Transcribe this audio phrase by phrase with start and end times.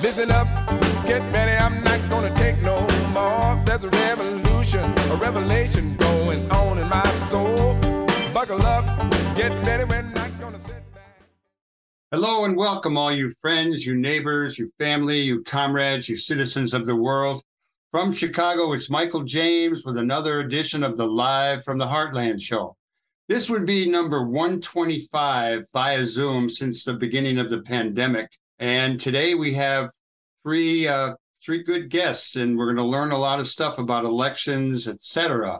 [0.00, 0.46] Listen up,
[1.06, 2.78] get ready, I'm not gonna take no
[3.12, 3.60] more.
[3.66, 7.74] There's a revolution, a revelation going on in my soul.
[8.32, 8.86] Buckle up,
[9.36, 11.20] get ready, we're not gonna sit back.
[12.12, 16.86] Hello and welcome, all you friends, you neighbors, you family, you comrades, you citizens of
[16.86, 17.42] the world.
[17.90, 22.76] From Chicago, it's Michael James with another edition of the Live from the Heartland show.
[23.26, 28.30] This would be number 125 via Zoom since the beginning of the pandemic.
[28.60, 29.90] And today we have
[30.42, 34.04] three uh, three good guests, and we're going to learn a lot of stuff about
[34.04, 35.58] elections, etc.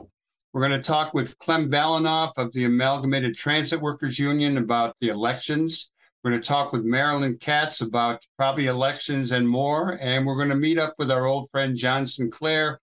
[0.51, 5.09] We're going to talk with Clem Balanoff of the Amalgamated Transit Workers Union about the
[5.09, 5.91] elections.
[6.23, 9.97] We're going to talk with Marilyn Katz about probably elections and more.
[10.01, 12.81] And we're going to meet up with our old friend John Sinclair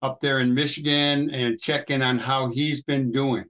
[0.00, 3.44] up there in Michigan and check in on how he's been doing.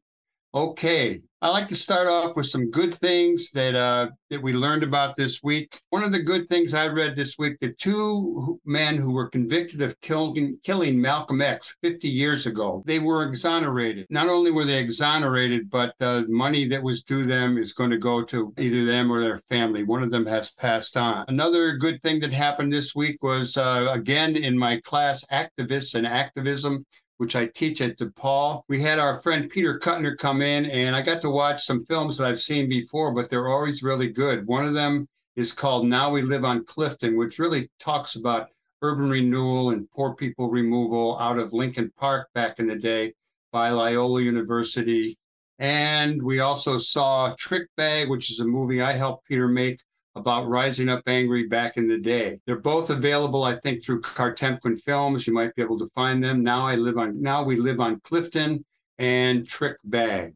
[0.54, 4.82] Okay, I like to start off with some good things that uh, that we learned
[4.82, 5.80] about this week.
[5.90, 9.80] One of the good things I read this week: the two men who were convicted
[9.80, 14.08] of killing killing Malcolm X 50 years ago, they were exonerated.
[14.10, 17.98] Not only were they exonerated, but the money that was due them is going to
[17.98, 19.84] go to either them or their family.
[19.84, 21.24] One of them has passed on.
[21.28, 26.04] Another good thing that happened this week was uh, again in my class, activists and
[26.04, 26.84] activism
[27.18, 28.62] which I teach at DePaul.
[28.68, 32.16] We had our friend Peter Kuttner come in, and I got to watch some films
[32.16, 34.46] that I've seen before, but they're always really good.
[34.46, 38.48] One of them is called Now We Live on Clifton, which really talks about
[38.82, 43.12] urban renewal and poor people removal out of Lincoln Park back in the day
[43.52, 45.18] by Loyola University.
[45.58, 49.80] And we also saw Trick Bag, which is a movie I helped Peter make
[50.18, 52.40] about Rising Up Angry back in the day.
[52.44, 55.26] They're both available, I think, through Kartemquin Films.
[55.26, 56.42] You might be able to find them.
[56.42, 58.64] Now I live on now we live on Clifton
[58.98, 60.34] and Trick Bag.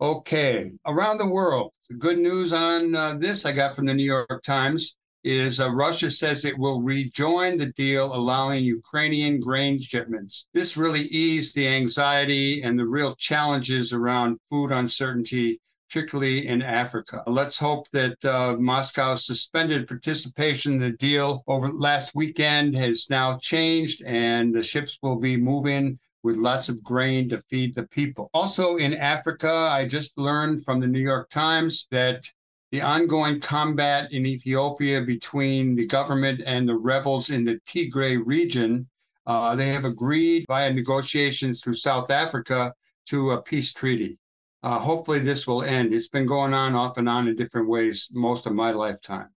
[0.00, 4.04] Okay, around the world, the good news on uh, this I got from the New
[4.04, 10.46] York Times is uh, Russia says it will rejoin the deal allowing Ukrainian grain shipments.
[10.54, 17.22] This really eased the anxiety and the real challenges around food uncertainty particularly in Africa.
[17.26, 23.38] Let's hope that uh, Moscow's suspended participation in the deal over last weekend has now
[23.38, 28.28] changed and the ships will be moving with lots of grain to feed the people.
[28.34, 32.30] Also in Africa, I just learned from the New York Times that
[32.70, 38.86] the ongoing combat in Ethiopia between the government and the rebels in the Tigray region,
[39.26, 42.74] uh, they have agreed via negotiations through South Africa
[43.06, 44.18] to a peace treaty.
[44.62, 45.94] Uh, hopefully, this will end.
[45.94, 49.28] It's been going on off and on in different ways most of my lifetime.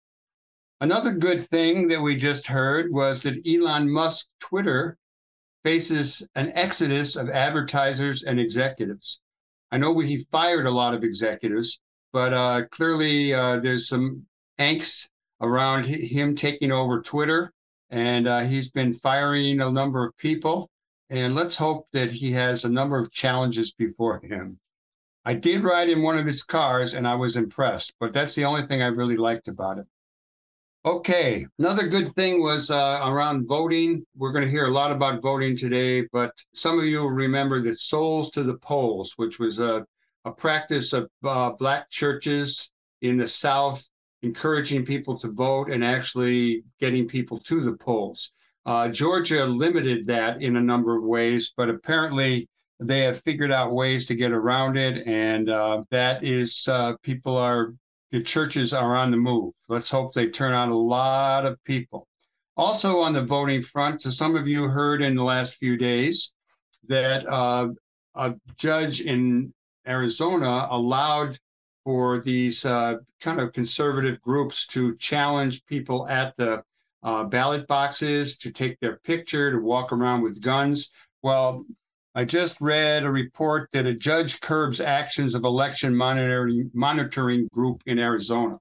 [0.80, 4.98] Another good thing that we just heard was that Elon Musk Twitter
[5.64, 9.22] faces an exodus of advertisers and executives.
[9.72, 11.80] I know he fired a lot of executives,
[12.12, 14.26] but uh, clearly uh, there's some
[14.60, 15.10] angst
[15.40, 17.54] around him taking over Twitter,
[17.90, 20.70] and uh, he's been firing a number of people.
[21.10, 24.60] And let's hope that he has a number of challenges before him.
[25.24, 28.46] I did ride in one of his cars and I was impressed, but that's the
[28.46, 29.86] only thing I really liked about it.
[30.84, 34.04] Okay, another good thing was uh, around voting.
[34.18, 37.62] We're going to hear a lot about voting today, but some of you will remember
[37.62, 39.86] that Souls to the Polls, which was a,
[40.26, 42.72] a practice of uh, Black churches
[43.02, 43.88] in the South
[44.24, 48.32] encouraging people to vote and actually getting people to the polls.
[48.66, 52.48] Uh, Georgia limited that in a number of ways, but apparently
[52.82, 57.38] they have figured out ways to get around it, and uh, that is uh, people
[57.38, 57.74] are
[58.12, 59.54] the churches are on the move.
[59.70, 62.08] Let's hope they turn out a lot of people.
[62.58, 66.34] Also on the voting front, so some of you heard in the last few days
[66.88, 67.70] that uh,
[68.16, 69.54] a judge in
[69.88, 71.40] Arizona allowed
[71.84, 76.64] for these uh, kind of conservative groups to challenge people at the
[77.04, 80.92] uh, ballot boxes to take their picture, to walk around with guns.
[81.24, 81.66] Well,
[82.14, 87.82] I just read a report that a judge curbs actions of election monitoring monitoring group
[87.86, 88.58] in Arizona.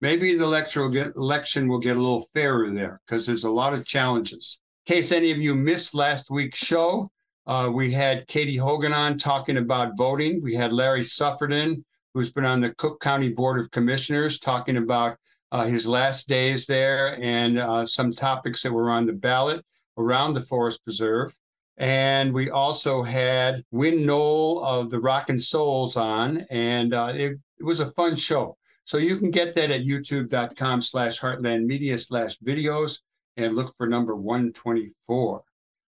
[0.00, 3.74] Maybe the electoral get, election will get a little fairer there because there's a lot
[3.74, 4.60] of challenges.
[4.86, 7.10] In case any of you missed last week's show,
[7.46, 10.40] uh, we had Katie Hogan on talking about voting.
[10.40, 11.82] We had Larry Suffredin,
[12.14, 15.18] who's been on the Cook County Board of Commissioners, talking about
[15.50, 19.64] uh, his last days there and uh, some topics that were on the ballot
[19.98, 21.36] around the Forest Preserve.
[21.78, 27.38] And we also had Win Knoll of the Rock and Souls on, and uh, it,
[27.58, 28.56] it was a fun show.
[28.84, 33.00] So you can get that at youtube.com slash heartland media slash videos
[33.36, 35.42] and look for number 124.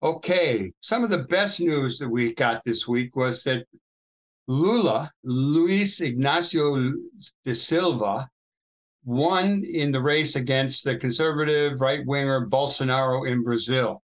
[0.03, 3.67] Okay, some of the best news that we got this week was that
[4.49, 6.93] Lula, Luis Ignacio
[7.45, 8.29] de Silva,
[9.05, 14.03] won in the race against the conservative right winger Bolsonaro in Brazil.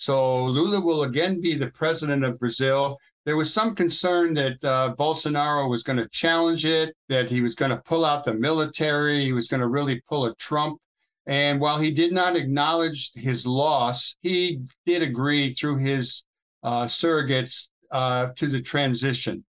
[0.00, 2.96] So Lula will again be the president of Brazil.
[3.26, 7.54] There was some concern that uh, Bolsonaro was going to challenge it, that he was
[7.54, 10.78] going to pull out the military, he was going to really pull a Trump.
[11.26, 16.24] And while he did not acknowledge his loss, he did agree through his
[16.62, 19.44] uh, surrogates uh, to the transition.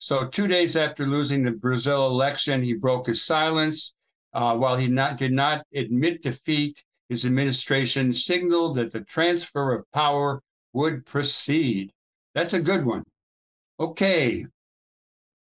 [0.00, 3.94] So, two days after losing the Brazil election, he broke his silence.
[4.32, 9.90] Uh, while he not, did not admit defeat, his administration signaled that the transfer of
[9.92, 10.40] power
[10.72, 11.92] would proceed.
[12.34, 13.04] That's a good one.
[13.78, 14.46] Okay.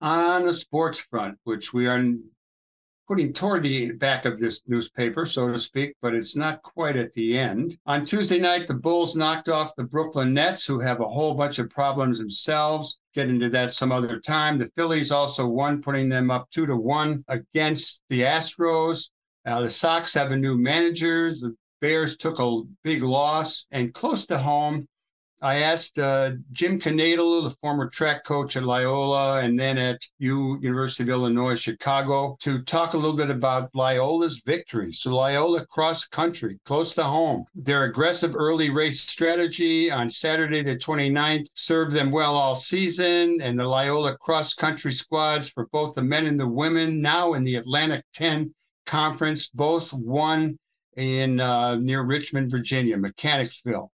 [0.00, 2.02] On the sports front, which we are
[3.06, 7.12] putting toward the back of this newspaper, so to speak, but it's not quite at
[7.14, 7.76] the end.
[7.86, 11.58] On Tuesday night, the Bulls knocked off the Brooklyn Nets, who have a whole bunch
[11.58, 12.98] of problems themselves.
[13.14, 14.58] Get into that some other time.
[14.58, 19.10] The Phillies also won, putting them up two to one against the Astros.
[19.46, 21.30] Uh, the Sox have a new manager.
[21.30, 24.88] The Bears took a big loss, and close to home,
[25.44, 30.58] I asked uh, Jim Canadel, the former track coach at Loyola and then at U
[30.62, 35.00] University of Illinois Chicago, to talk a little bit about Loyola's victories.
[35.00, 37.44] So Loyola cross country, close to home.
[37.54, 43.60] Their aggressive early race strategy on Saturday the 29th served them well all season, and
[43.60, 47.56] the Loyola cross country squads for both the men and the women, now in the
[47.56, 48.54] Atlantic 10
[48.86, 50.58] conference, both won
[50.96, 53.90] in uh, near Richmond, Virginia, Mechanicsville.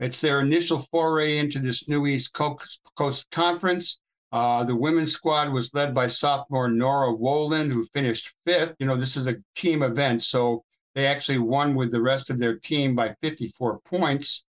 [0.00, 4.00] It's their initial foray into this new East Coast Conference.
[4.30, 8.74] Uh, the women's squad was led by sophomore Nora Woland, who finished fifth.
[8.78, 10.64] You know, this is a team event, so
[10.94, 14.44] they actually won with the rest of their team by 54 points.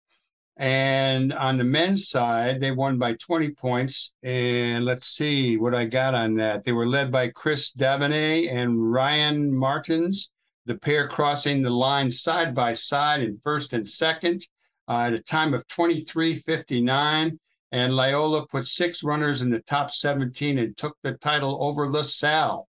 [0.60, 4.14] And on the men's side, they won by 20 points.
[4.24, 6.66] And let's see what I got on that.
[6.66, 10.32] They were led by Chris Davenay and Ryan Martins,
[10.66, 14.46] the pair crossing the line side by side in first and second
[14.90, 17.40] uh, at a time of 23.59.
[17.72, 22.68] And Loyola put six runners in the top 17 and took the title over LaSalle.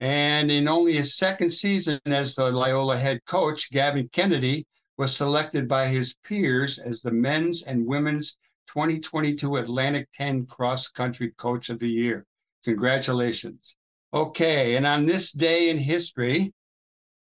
[0.00, 5.66] And in only his second season as the Loyola head coach, Gavin Kennedy was selected
[5.66, 8.38] by his peers as the men's and women's
[8.68, 12.26] 2022 Atlantic 10 Cross Country Coach of the Year.
[12.64, 13.76] Congratulations.
[14.12, 16.52] Okay, and on this day in history,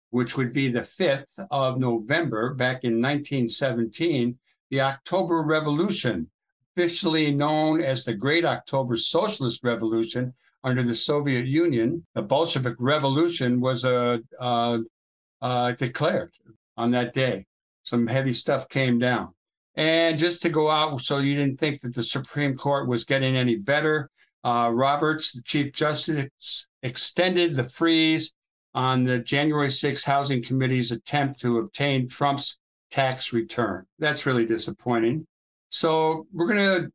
[0.09, 4.38] which would be the 5th of November back in 1917,
[4.69, 6.29] the October Revolution,
[6.75, 10.33] officially known as the Great October Socialist Revolution
[10.63, 12.06] under the Soviet Union.
[12.13, 14.79] The Bolshevik Revolution was uh, uh,
[15.41, 16.31] uh, declared
[16.77, 17.45] on that day.
[17.83, 19.33] Some heavy stuff came down.
[19.75, 23.38] And just to go out, so you didn't think that the Supreme Court was getting
[23.38, 24.10] any better,
[24.44, 28.33] uh, Roberts, the Chief Justice, extended the freeze
[28.74, 33.86] on the January 6 Housing Committee's attempt to obtain Trump's tax return.
[34.00, 35.25] That's really disappointing.
[35.69, 36.92] So we're going to,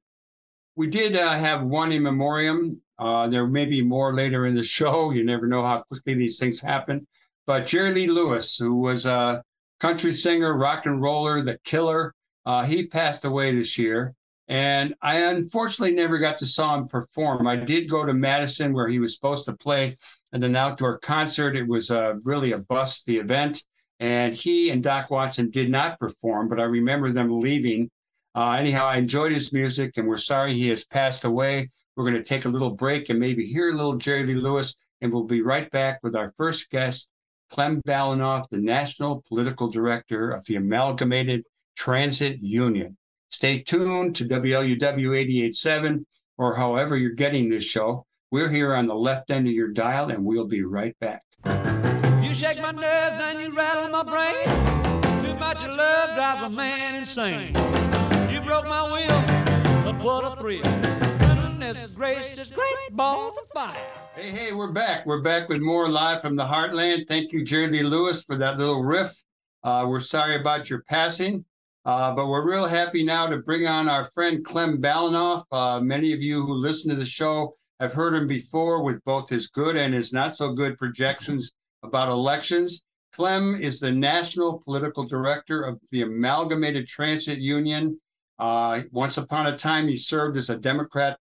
[0.74, 2.80] we did uh, have one in memoriam.
[2.98, 5.10] Uh, there may be more later in the show.
[5.10, 7.06] You never know how quickly these things happen.
[7.46, 9.42] But Jerry Lee Lewis, who was a
[9.80, 12.14] country singer, rock and roller, the killer,
[12.44, 14.14] uh, he passed away this year.
[14.48, 17.48] And I unfortunately never got to saw him perform.
[17.48, 19.96] I did go to Madison where he was supposed to play
[20.32, 21.56] at an outdoor concert.
[21.56, 23.62] It was uh, really a bust, the event.
[23.98, 27.90] And he and Doc Watson did not perform, but I remember them leaving.
[28.36, 31.70] Uh, anyhow, I enjoyed his music and we're sorry he has passed away.
[31.96, 34.76] We're going to take a little break and maybe hear a little Jerry Lee Lewis,
[35.00, 37.08] and we'll be right back with our first guest,
[37.50, 41.44] Clem Balanoff, the National Political Director of the Amalgamated
[41.76, 42.96] Transit Union.
[43.30, 46.06] Stay tuned to WLUW 887
[46.38, 48.04] or however you're getting this show.
[48.30, 51.22] We're here on the left end of your dial, and we'll be right back.
[52.22, 54.44] You shake my nerves and you rattle my brain.
[55.24, 57.54] Too much love drives a man insane.
[58.30, 61.05] You broke my will, but what a thrill.
[61.66, 63.74] Goodness gracious, great balls of fire.
[64.14, 65.04] Hey, hey, we're back.
[65.04, 67.08] We're back with more live from the Heartland.
[67.08, 69.12] Thank you, Jerry Lewis, for that little riff.
[69.64, 71.44] Uh, we're sorry about your passing.
[71.84, 75.42] Uh, but we're real happy now to bring on our friend Clem Balanoff.
[75.50, 79.28] Uh, many of you who listen to the show have heard him before with both
[79.28, 81.50] his good and his not so good projections
[81.82, 82.84] about elections.
[83.12, 88.00] Clem is the national political director of the Amalgamated Transit Union.
[88.38, 91.18] Uh, once upon a time, he served as a Democrat,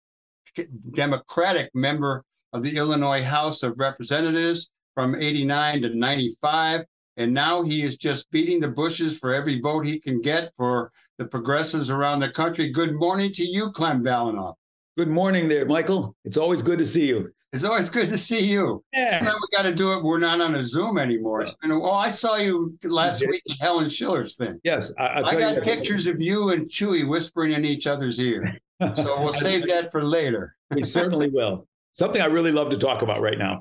[0.92, 6.84] Democratic member of the Illinois House of Representatives from 89 to 95.
[7.16, 10.90] And now he is just beating the bushes for every vote he can get for
[11.18, 12.70] the progressives around the country.
[12.70, 14.54] Good morning to you, Clem Balanoff.
[14.96, 16.14] Good morning there, Michael.
[16.25, 17.32] It's always good to see you.
[17.52, 18.82] It's always good to see you.
[18.92, 19.20] Yeah.
[19.23, 20.02] Now we got to do it.
[20.02, 21.42] We're not on a Zoom anymore.
[21.42, 23.30] It's been a, oh, I saw you last did?
[23.30, 24.61] week at Helen Shiller's thing.
[24.64, 28.56] Yes, I, I'll you got pictures of you and Chuy whispering in each other's ear.
[28.94, 30.56] So we'll save that for later.
[30.70, 31.66] we certainly will.
[31.94, 33.60] Something I really love to talk about right now.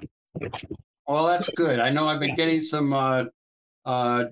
[1.07, 1.79] Well, that's good.
[1.79, 3.25] I know I've been getting some uh,
[3.85, 4.25] uh,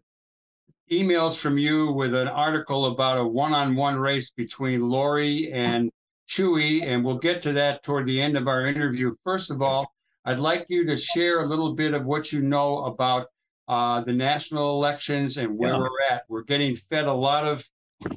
[0.91, 5.91] emails from you with an article about a one-on-one race between Lori and
[6.27, 9.13] Chuy, and we'll get to that toward the end of our interview.
[9.24, 9.93] First of all,
[10.25, 13.27] I'd like you to share a little bit of what you know about
[13.67, 15.79] uh, the national elections and where Yeah.
[15.79, 16.24] we're at.
[16.29, 17.67] We're getting fed a lot of.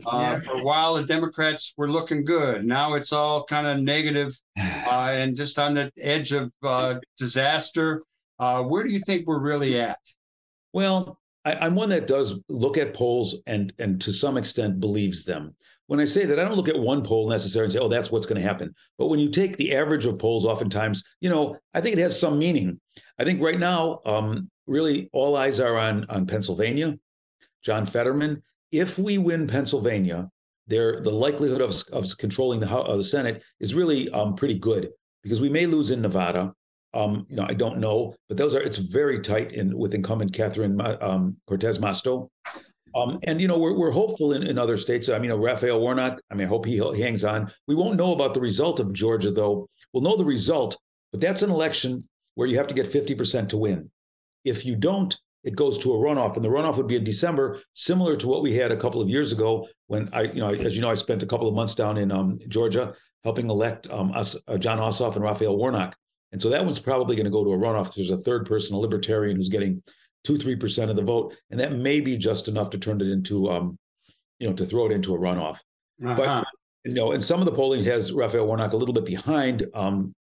[0.06, 2.64] Uh, For a while, the Democrats were looking good.
[2.64, 8.02] Now it's all kind of negative, uh, and just on the edge of uh, disaster.
[8.38, 9.98] Uh, where do you think we're really at?
[10.72, 15.24] Well, I, I'm one that does look at polls and and to some extent believes
[15.24, 15.54] them.
[15.86, 18.10] When I say that, I don't look at one poll necessarily and say, "Oh, that's
[18.10, 21.58] what's going to happen." But when you take the average of polls, oftentimes, you know,
[21.74, 22.80] I think it has some meaning.
[23.18, 26.98] I think right now, um, really, all eyes are on on Pennsylvania.
[27.62, 28.42] John Fetterman.
[28.74, 30.28] If we win Pennsylvania,
[30.66, 34.58] there the likelihood of of controlling the House, uh, the Senate is really um, pretty
[34.58, 34.90] good
[35.22, 36.52] because we may lose in Nevada.
[36.92, 40.34] Um, you know, I don't know, but those are it's very tight in with incumbent
[40.34, 42.28] Catherine um, Cortez Masto.
[42.96, 45.08] Um, and you know, we're we're hopeful in, in other states.
[45.08, 46.20] I mean, you know, Raphael Warnock.
[46.32, 47.52] I mean, I hope he, he hangs on.
[47.68, 49.68] We won't know about the result of Georgia, though.
[49.92, 50.76] We'll know the result,
[51.12, 52.02] but that's an election
[52.34, 53.88] where you have to get fifty percent to win.
[54.44, 57.60] If you don't, it goes to a runoff, and the runoff would be in December,
[57.74, 60.74] similar to what we had a couple of years ago when I, you know, as
[60.74, 64.10] you know, I spent a couple of months down in um, Georgia helping elect um,
[64.12, 65.96] us, uh, Jon Ossoff and Raphael Warnock.
[66.32, 68.46] And so that one's probably going to go to a runoff because there's a third
[68.46, 69.82] person, a libertarian, who's getting
[70.24, 73.08] two, three percent of the vote, and that may be just enough to turn it
[73.08, 73.78] into, um,
[74.38, 75.58] you know, to throw it into a runoff.
[76.04, 76.42] Uh-huh.
[76.84, 79.66] You know, and some of the polling has Raphael Warnock a little bit behind.
[79.74, 80.14] Um,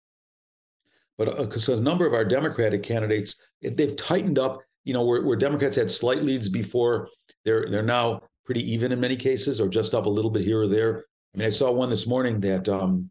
[1.17, 4.61] but because a number of our Democratic candidates, if they've tightened up.
[4.85, 7.09] You know, where, where Democrats had slight leads before,
[7.45, 10.63] they're they're now pretty even in many cases, or just up a little bit here
[10.63, 11.05] or there.
[11.35, 13.11] I mean, I saw one this morning that um,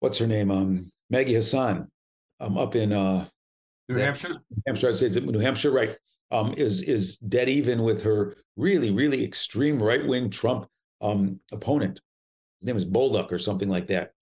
[0.00, 0.50] what's her name?
[0.50, 1.88] Um, Maggie Hassan,
[2.40, 3.26] um, up in uh,
[3.88, 3.96] New.
[3.96, 4.36] Hampshire.
[4.66, 5.96] Hampshire, I'd say it's New Hampshire, right?
[6.30, 10.66] Um, is is dead even with her really, really extreme right wing Trump
[11.02, 12.00] um, opponent.
[12.60, 14.12] His name is Bolduc or something like that.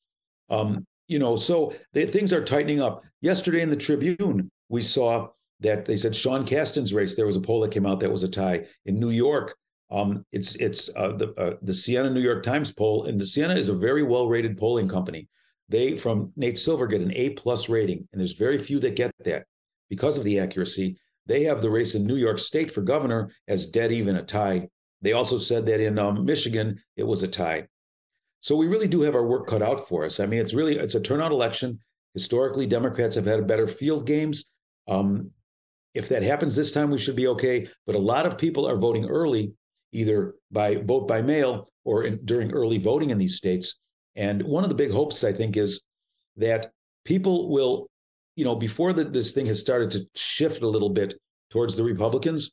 [0.49, 3.05] Um, you know, so the, things are tightening up.
[3.21, 5.29] Yesterday in the Tribune, we saw
[5.61, 7.15] that they said Sean Casten's race.
[7.15, 9.55] There was a poll that came out that was a tie in New York.
[9.91, 13.55] Um, it's it's uh, the uh, the Siena New York Times poll, and the Siena
[13.55, 15.29] is a very well rated polling company.
[15.69, 19.13] They from Nate Silver get an A plus rating, and there's very few that get
[19.25, 19.47] that
[19.89, 20.99] because of the accuracy.
[21.27, 24.69] They have the race in New York State for governor as dead even a tie.
[25.03, 27.67] They also said that in um, Michigan it was a tie.
[28.41, 30.19] So we really do have our work cut out for us.
[30.19, 31.81] I mean, it's really it's a turnout election.
[32.15, 34.47] Historically, Democrats have had better field games.
[34.89, 35.31] Um,
[35.95, 37.69] if that happens this time, we should be okay.
[37.87, 39.53] But a lot of people are voting early,
[39.93, 43.79] either by vote by mail or in, during early voting in these states.
[44.17, 45.83] And one of the big hopes, I think, is
[46.37, 46.71] that
[47.05, 47.89] people will,
[48.37, 51.15] you know, before the, this thing has started to shift a little bit
[51.51, 52.53] towards the Republicans,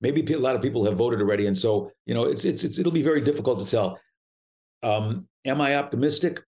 [0.00, 2.78] maybe a lot of people have voted already, and so you know, it's it's, it's
[2.78, 4.00] it'll be very difficult to tell.
[4.82, 6.40] Um, am I optimistic?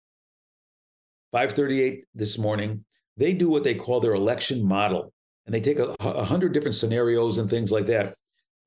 [1.33, 2.85] 538 this morning.
[3.17, 5.13] They do what they call their election model,
[5.51, 8.15] and they take a, a hundred different scenarios and things like that.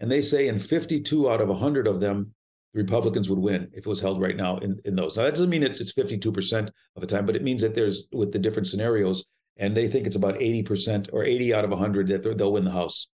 [0.02, 2.34] And they say in 52 out of 100 of them,
[2.74, 5.16] the Republicans would win if it was held right now in, in those.
[5.16, 8.10] Now, that doesn't mean it's, it's 52% of the time, but it means that there's
[8.12, 9.24] with the different scenarios,
[9.56, 12.72] and they think it's about 80% or 80 out of 100 that they'll win the
[12.72, 13.08] House.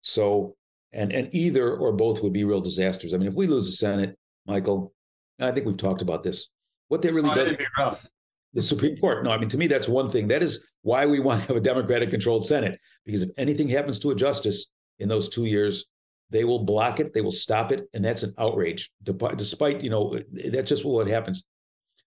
[0.00, 0.56] So,
[0.90, 3.12] and and either or both would be real disasters.
[3.12, 4.94] I mean, if we lose the Senate, Michael,
[5.38, 6.48] I think we've talked about this.
[6.88, 8.08] What that really Oh, does be rough.
[8.54, 9.24] The Supreme Court.
[9.24, 10.28] No, I mean, to me, that's one thing.
[10.28, 13.98] That is why we want to have a Democratic controlled Senate, because if anything happens
[14.00, 14.66] to a justice
[14.98, 15.84] in those two years,
[16.30, 17.88] they will block it, they will stop it.
[17.94, 18.90] And that's an outrage,
[19.36, 20.18] despite, you know,
[20.50, 21.44] that's just what happens.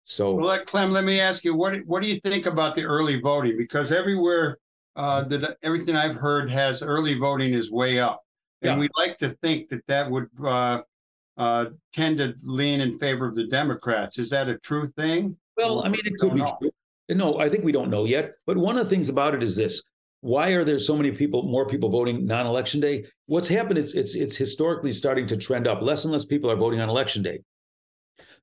[0.04, 3.20] So, Well, Clem, let me ask you, what what do you think about the early
[3.20, 3.58] voting?
[3.58, 4.58] Because everywhere
[4.94, 8.22] uh, that everything I've heard has early voting is way up,
[8.62, 8.78] and Yeah.
[8.78, 10.82] we like to think that that would uh,
[11.36, 14.18] uh, tend to lean in favor of the Democrats.
[14.20, 15.36] Is that a true thing?
[15.56, 16.56] Well, I mean, it could be know.
[16.60, 16.70] true.
[17.08, 18.32] No, I think we don't know yet.
[18.46, 19.82] But one of the things about it is this.
[20.20, 23.04] Why are there so many people, more people voting non-election day?
[23.26, 25.82] What's happened is it's it's historically starting to trend up.
[25.82, 27.40] Less and less people are voting on election day.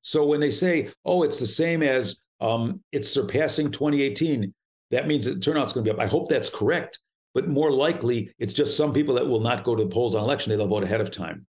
[0.01, 4.53] So when they say, "Oh, it's the same as um, it's surpassing 2018,"
[4.91, 6.03] that means that the turnout's going to be up.
[6.03, 6.99] I hope that's correct,
[7.33, 10.23] but more likely, it's just some people that will not go to the polls on
[10.23, 11.45] election day; they'll vote ahead of time.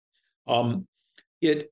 [0.47, 0.87] Um,
[1.41, 1.71] it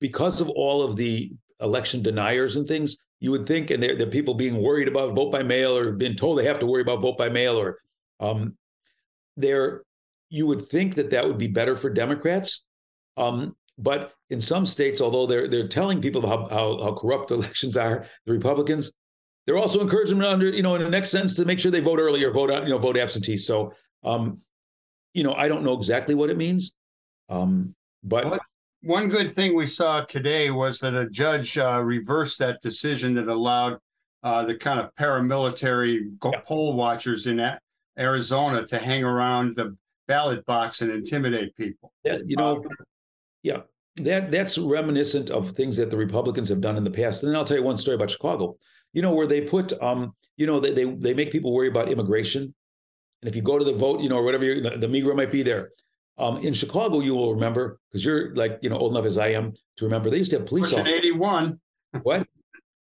[0.00, 4.34] because of all of the election deniers and things, you would think, and are people
[4.34, 7.16] being worried about vote by mail or being told they have to worry about vote
[7.16, 7.78] by mail, or
[8.20, 8.56] um,
[9.36, 9.82] there,
[10.28, 12.64] you would think that that would be better for Democrats.
[13.16, 17.76] Um, but in some states, although they're they're telling people how, how, how corrupt elections
[17.76, 18.92] are, the Republicans,
[19.46, 21.80] they're also encouraging them under, you know, in the next sentence to make sure they
[21.80, 23.38] vote early or vote out, you know, vote absentee.
[23.38, 23.72] So,
[24.04, 24.36] um,
[25.14, 26.74] you know, I don't know exactly what it means,
[27.28, 28.40] um, but
[28.86, 33.26] one good thing we saw today was that a judge uh, reversed that decision that
[33.26, 33.78] allowed
[34.22, 36.40] uh, the kind of paramilitary yeah.
[36.44, 37.40] poll watchers in
[37.98, 39.76] Arizona to hang around the
[40.06, 41.92] ballot box and intimidate people.
[42.04, 42.68] Yeah, you know, um,
[43.42, 43.60] yeah,
[43.96, 47.22] that that's reminiscent of things that the Republicans have done in the past.
[47.22, 48.56] And then I'll tell you one story about Chicago.
[48.92, 51.88] You know, where they put, um, you know, they they, they make people worry about
[51.88, 52.42] immigration,
[53.22, 55.32] and if you go to the vote, you know, or whatever, the, the Negro might
[55.32, 55.70] be there.
[56.18, 59.28] Um, in Chicago, you will remember because you're like you know old enough as I
[59.28, 60.10] am to remember.
[60.10, 60.70] They used to have police.
[60.70, 61.60] Pushing eighty one.
[62.02, 62.26] What?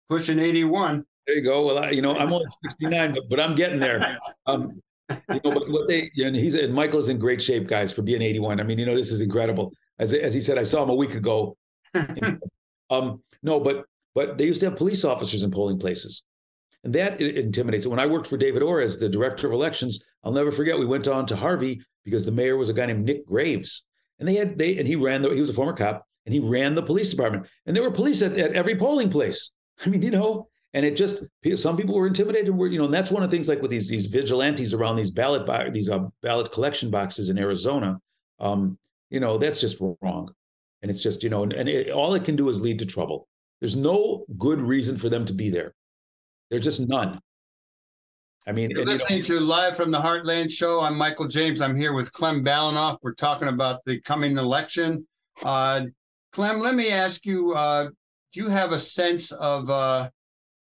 [0.09, 1.05] Pushing eighty one.
[1.27, 1.65] There you go.
[1.65, 4.19] Well, I, you know, I'm only sixty nine, but, but I'm getting there.
[4.47, 7.93] Um, you know, but what they and he's and Michael is in great shape, guys,
[7.93, 8.61] for being eighty one.
[8.61, 9.73] I mean, you know, this is incredible.
[9.99, 11.57] As as he said, I saw him a week ago.
[12.91, 13.85] um, no, but
[14.15, 16.25] but they used to have police officers in polling places.
[16.83, 17.87] And that intimidates.
[17.87, 20.79] When I worked for David Orr as the director of elections, I'll never forget.
[20.79, 23.85] We went on to Harvey because the mayor was a guy named Nick Graves,
[24.19, 26.41] and they had they and he ran the he was a former cop and he
[26.41, 29.53] ran the police department, and there were police at, at every polling place.
[29.85, 31.25] I mean, you know, and it just
[31.57, 32.55] some people were intimidated.
[32.55, 34.97] Were you know, and that's one of the things like with these these vigilantes around
[34.97, 38.01] these ballot these uh, ballot collection boxes in Arizona.
[38.39, 38.79] Um,
[39.11, 40.33] you know, that's just wrong,
[40.83, 42.87] and it's just you know, and, and it, all it can do is lead to
[42.87, 43.27] trouble.
[43.61, 45.75] There's no good reason for them to be there.
[46.50, 47.21] There's just none.
[48.47, 50.80] I mean, you're listening to live from the Heartland Show.
[50.80, 51.61] I'm Michael James.
[51.61, 52.99] I'm here with Clem Balanoff.
[53.02, 55.07] We're talking about the coming election.
[55.45, 55.83] Uh,
[56.33, 57.85] Clem, let me ask you: uh,
[58.33, 60.11] Do you have a sense of uh,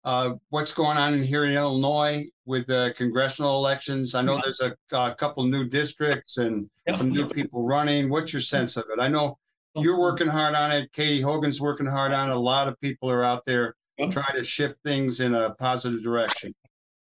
[0.04, 4.14] uh what's going on in here in Illinois with the congressional elections?
[4.14, 8.08] I know there's a, a couple new districts and some new people running.
[8.08, 9.00] What's your sense of it?
[9.00, 9.36] I know
[9.74, 10.92] you're working hard on it.
[10.92, 12.36] Katie Hogan's working hard on it.
[12.36, 16.54] A lot of people are out there trying to shift things in a positive direction.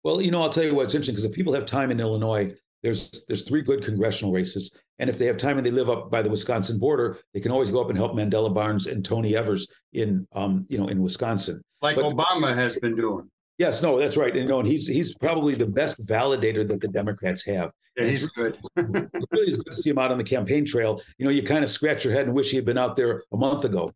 [0.04, 2.54] Well, you know, I'll tell you what's interesting because if people have time in Illinois,
[2.82, 6.10] there's there's three good congressional races, and if they have time and they live up
[6.10, 9.34] by the Wisconsin border, they can always go up and help Mandela Barnes and Tony
[9.34, 13.28] Evers in um, you know in Wisconsin, like but, Obama has been doing.
[13.58, 14.32] Yes, no, that's right.
[14.32, 17.70] And, you know, and he's he's probably the best validator that the Democrats have.
[17.96, 18.58] Yeah, he's good.
[18.76, 21.02] really is good to see him out on the campaign trail.
[21.18, 23.24] You know, you kind of scratch your head and wish he had been out there
[23.32, 23.92] a month ago.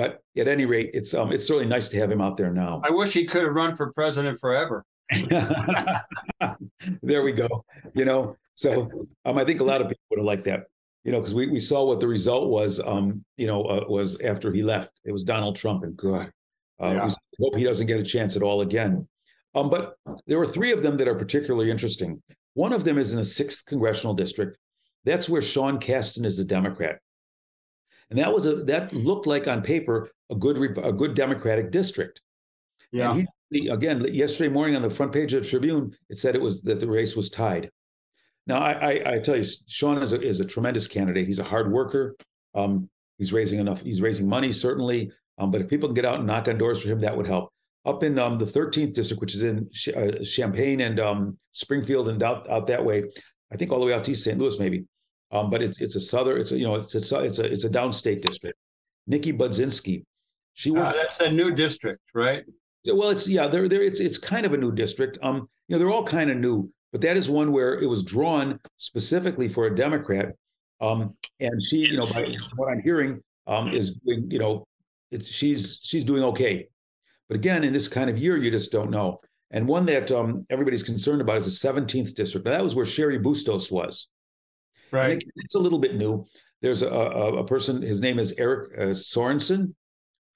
[0.00, 2.80] But at any rate, it's um it's certainly nice to have him out there now.
[2.82, 4.82] I wish he could have run for president forever.
[7.02, 7.66] there we go.
[7.94, 8.90] You know, so
[9.26, 10.68] um, I think a lot of people would have liked that.
[11.04, 12.80] You know, because we, we saw what the result was.
[12.80, 14.90] Um, you know, uh, was after he left.
[15.04, 16.32] It was Donald Trump, and God,
[16.82, 17.10] uh, yeah.
[17.38, 19.06] hope he doesn't get a chance at all again.
[19.54, 22.22] Um, but there were three of them that are particularly interesting.
[22.54, 24.56] One of them is in the sixth congressional district.
[25.04, 27.00] That's where Sean Casten is the Democrat,
[28.10, 32.20] and that was a that looked like on paper a good a good Democratic district.
[32.92, 33.14] Yeah.
[33.14, 36.42] And he again yesterday morning on the front page of the Tribune, it said it
[36.42, 37.70] was that the race was tied.
[38.46, 41.26] Now I, I, I tell you, Sean is a, is a tremendous candidate.
[41.26, 42.16] He's a hard worker.
[42.54, 43.80] Um, he's raising enough.
[43.80, 45.12] He's raising money certainly.
[45.38, 47.26] Um, but if people can get out and knock on doors for him, that would
[47.26, 47.50] help.
[47.86, 52.22] Up in um, the 13th district, which is in uh, Champaign and um, Springfield and
[52.22, 53.04] out, out that way,
[53.50, 54.38] I think all the way out to St.
[54.38, 54.84] Louis maybe.
[55.32, 57.64] Um, but it's it's a southern, it's a, you know, it's a it's a it's
[57.64, 58.58] a downstate district.
[59.06, 60.04] Nikki Budzinski,
[60.54, 60.88] she was.
[60.88, 62.44] Uh, that's a new district, right?
[62.86, 65.18] Well, it's yeah, there there it's it's kind of a new district.
[65.22, 68.02] Um, you know, they're all kind of new, but that is one where it was
[68.02, 70.34] drawn specifically for a Democrat.
[70.80, 74.66] Um, and she, you know, by what I'm hearing, um, is doing, you know,
[75.10, 76.68] it's she's she's doing okay.
[77.28, 79.20] But again, in this kind of year, you just don't know.
[79.50, 82.46] And one that um, everybody's concerned about is the 17th district.
[82.46, 84.08] Now, that was where Cheri Bustos was.
[84.92, 85.22] Right.
[85.36, 86.26] It's a little bit new.
[86.62, 87.82] There's a, a, a person.
[87.82, 89.74] His name is Eric uh, Sorensen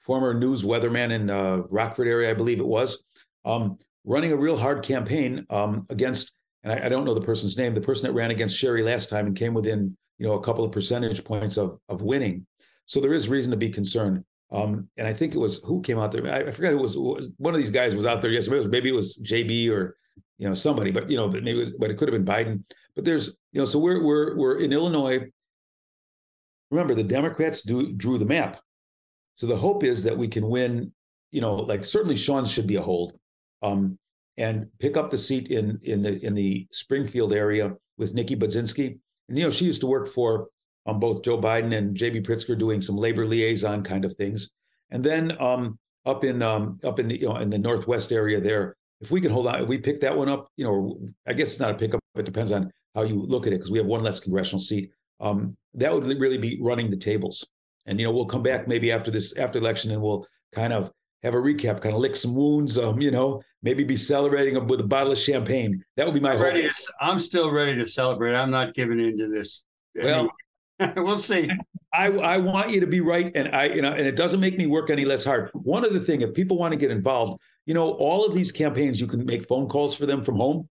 [0.04, 3.04] former news weatherman in uh, Rockford area, I believe it was,
[3.44, 7.56] um, running a real hard campaign um, against, and I, I, don't know the person's
[7.56, 10.42] name, the person that ran against Cheri last time and came within, you know, a
[10.42, 12.46] couple of percentage points of of winning.
[12.86, 14.24] So there is reason to be concerned.
[14.52, 16.24] Um, and I think it was who came out there.
[16.30, 18.30] I, I forgot who was, was, One of these guys was out there.
[18.30, 18.66] yesterday.
[18.66, 19.96] maybe it was, maybe it was JB or
[20.38, 22.64] you know somebody, but you know, maybe it was, but it could have been Biden.
[22.94, 25.31] But there's, you know, so we're we're we're in Illinois.
[26.70, 28.61] Remember, the Democrats do, drew the map.
[29.37, 30.92] So the hope is that we can win,
[31.31, 33.12] you know, like certainly Sean should be a hold,
[33.62, 33.99] um,
[34.37, 38.99] and pick up the seat in in the in the Springfield area with Nikki Budzinski.
[39.29, 40.49] And you know, she used to work for
[40.87, 42.20] um, both Joe Biden and J.B.
[42.20, 44.51] Pritzker doing some labor liaison kind of things.
[44.90, 48.40] And then um, up in um, up in the you know in the northwest area
[48.40, 48.77] there.
[49.00, 51.61] If we can hold on, we pick that one up, you know, I guess it's
[51.61, 52.00] not a pickup.
[52.14, 54.90] It depends on how you look at it because we have one less congressional seat.
[55.20, 57.46] Um, that would really be running the tables.
[57.87, 60.90] And you know, we'll come back maybe after this after election, and we'll kind of
[61.22, 62.78] have a recap, kind of lick some wounds.
[62.78, 65.83] Um, you know, maybe be celebrating with a bottle of champagne.
[65.96, 66.72] That would be my ready hope.
[66.72, 68.35] To, I'm still ready to celebrate.
[68.35, 69.64] I'm not giving into this.
[69.94, 70.30] Well,
[70.96, 71.50] we'll see.
[71.92, 74.57] I, I want you to be right, and I you know, and it doesn't make
[74.57, 75.50] me work any less hard.
[75.52, 79.00] One other thing, if people want to get involved, you know, all of these campaigns,
[79.00, 80.68] you can make phone calls for them from home.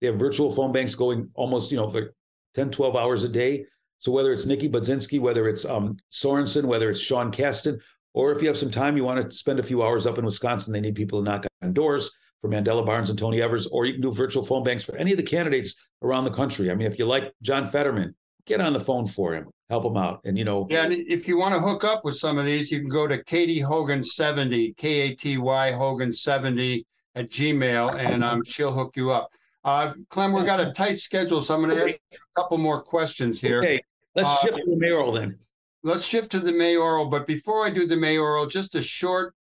[0.00, 2.14] They have virtual phone banks going almost, you know, for
[2.54, 3.66] 10, 12 hours a day.
[3.98, 7.80] So whether it's Nikki Budzinski, whether it's um, Sorensen, whether it's Sean Casten,
[8.12, 10.24] or if you have some time, you want to spend a few hours up in
[10.24, 13.86] Wisconsin, they need people to knock on doors for Mandela Barnes and Tony Evers, or
[13.86, 16.70] you can do virtual phone banks for any of the candidates around the country.
[16.70, 18.14] I mean, if you like John Fetterman,
[18.46, 20.20] get on the phone for him, help him out.
[20.24, 20.66] And, you know.
[20.70, 20.84] Yeah.
[20.84, 23.22] And if you want to hook up with some of these, you can go to
[23.24, 28.96] Katy Hogan 70, K A T Y Hogan 70 at Gmail, and um, she'll hook
[28.96, 29.30] you up.
[29.62, 32.82] Uh, Clem, we've got a tight schedule, so I'm going to ask a couple more
[32.82, 33.60] questions here.
[33.60, 33.80] Okay,
[34.14, 35.38] let's Uh, shift to the mayoral then.
[35.82, 39.34] Let's shift to the mayoral, but before I do the mayoral, just a short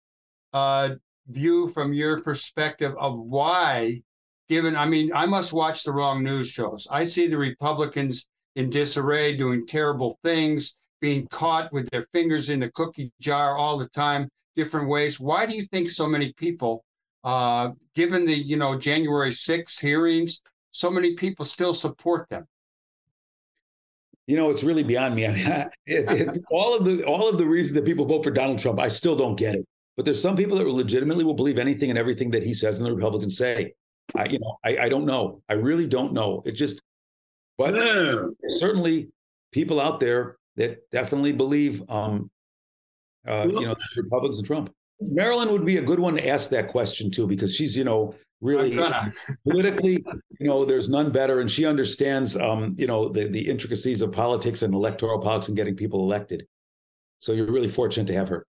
[0.53, 0.91] uh,
[1.27, 4.01] view from your perspective of why,
[4.49, 6.87] given, I mean, I must watch the wrong news shows.
[6.91, 12.59] I see the Republicans in disarray, doing terrible things, being caught with their fingers in
[12.59, 15.19] the cookie jar all the time, different ways.
[15.19, 16.83] Why do you think so many people,
[17.23, 22.45] uh, given the you know January 6th hearings, so many people still support them?
[24.27, 25.27] You know, it's really beyond me.
[25.27, 25.47] I mean,
[25.85, 28.79] it, it, all of the all of the reasons that people vote for Donald Trump,
[28.79, 29.65] I still don't get it.
[29.95, 32.89] But there's some people that legitimately will believe anything and everything that he says and
[32.89, 33.73] the Republicans say.
[34.15, 35.41] I, you know, I, I don't know.
[35.49, 36.41] I really don't know.
[36.45, 36.81] It just,
[37.57, 37.75] but
[38.57, 39.09] certainly
[39.51, 42.29] people out there that definitely believe, um,
[43.27, 44.73] uh, you know, Republicans and Trump.
[44.99, 48.15] Marilyn would be a good one to ask that question too, because she's, you know,
[48.41, 48.77] really
[49.49, 50.03] politically,
[50.39, 54.11] you know, there's none better, and she understands, um, you know, the the intricacies of
[54.11, 56.45] politics and electoral politics and getting people elected.
[57.19, 58.45] So you're really fortunate to have her.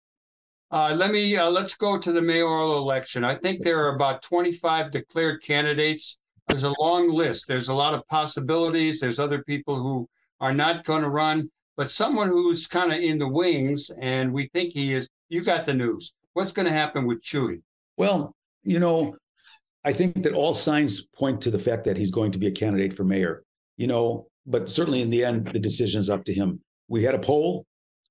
[0.71, 3.23] Uh, let me uh, let's go to the mayoral election.
[3.25, 6.19] I think there are about 25 declared candidates.
[6.49, 7.49] There's a long list.
[7.49, 9.01] There's a lot of possibilities.
[9.01, 10.09] There's other people who
[10.41, 14.49] are not going to run, but someone who's kind of in the wings, and we
[14.53, 15.09] think he is.
[15.29, 16.13] You got the news.
[16.35, 17.63] What's going to happen with Chuy?
[17.97, 19.17] Well, you know,
[19.85, 22.53] I think that all signs point to the fact that he's going to be a
[22.53, 23.43] candidate for mayor.
[23.77, 26.61] You know, but certainly in the end, the decision is up to him.
[26.89, 27.67] We had a poll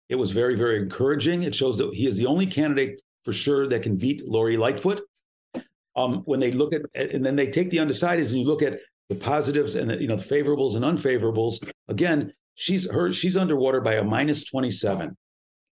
[0.09, 1.43] it was very, very encouraging.
[1.43, 5.01] It shows that he is the only candidate for sure that can beat Lori Lightfoot.
[5.95, 8.79] Um, when they look at, and then they take the undecideds, and you look at
[9.09, 11.63] the positives and the, you know the favorables and unfavorables.
[11.87, 15.15] Again, she's her she's underwater by a minus twenty seven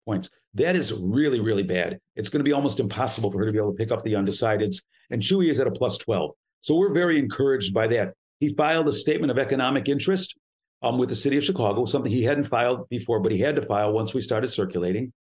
[0.04, 0.28] points.
[0.54, 1.98] That is really, really bad.
[2.16, 4.14] It's going to be almost impossible for her to be able to pick up the
[4.14, 4.82] undecideds.
[5.08, 6.32] And Chuy is at a plus twelve.
[6.60, 8.12] So we're very encouraged by that.
[8.40, 10.36] He filed a statement of economic interest
[10.82, 13.62] um, with the city of Chicago, something he hadn't filed before, but he had to
[13.62, 15.12] file once we started circulating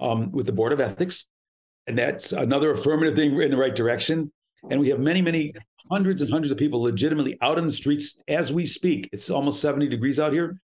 [0.00, 1.26] um, with the Board of Ethics.
[1.86, 4.32] And that's another affirmative thing in the right direction.
[4.70, 5.54] And we have many, many
[5.90, 9.08] hundreds and hundreds of people legitimately out in the streets as we speak.
[9.12, 10.60] It's almost 70 degrees out here,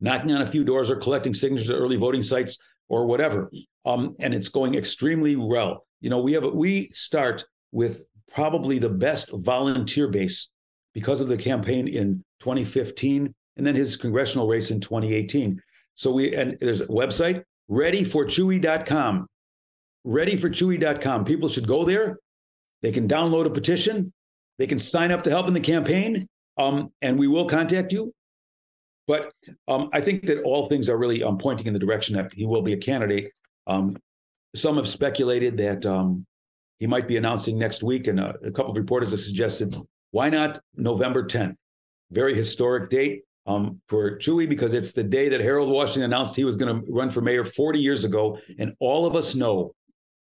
[0.00, 3.50] knocking on a few doors or collecting signatures at early voting sites or whatever.
[3.84, 5.86] Um, and it's going extremely well.
[6.00, 10.50] You know, we have we start with probably the best volunteer base
[10.94, 15.60] because of the campaign in 2015 and then his congressional race in 2018.
[15.94, 19.26] So we and there's a website readyforchuy.com.
[20.06, 21.24] Readyforchuy.com.
[21.24, 22.18] People should go there.
[22.82, 24.12] They can download a petition.
[24.58, 26.26] They can sign up to help in the campaign,
[26.58, 28.12] um, and we will contact you.
[29.06, 29.32] But
[29.66, 32.44] um, I think that all things are really um, pointing in the direction that he
[32.44, 33.32] will be a candidate.
[33.66, 33.96] Um,
[34.54, 36.26] some have speculated that um,
[36.78, 39.76] he might be announcing next week, and a, a couple of reporters have suggested
[40.10, 41.54] why not November 10th?
[42.10, 46.44] Very historic date um, for Chuy because it's the day that Harold Washington announced he
[46.44, 48.38] was going to run for mayor 40 years ago.
[48.58, 49.74] And all of us know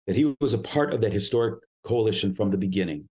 [0.06, 3.08] that he was a part of that historic coalition from the beginning.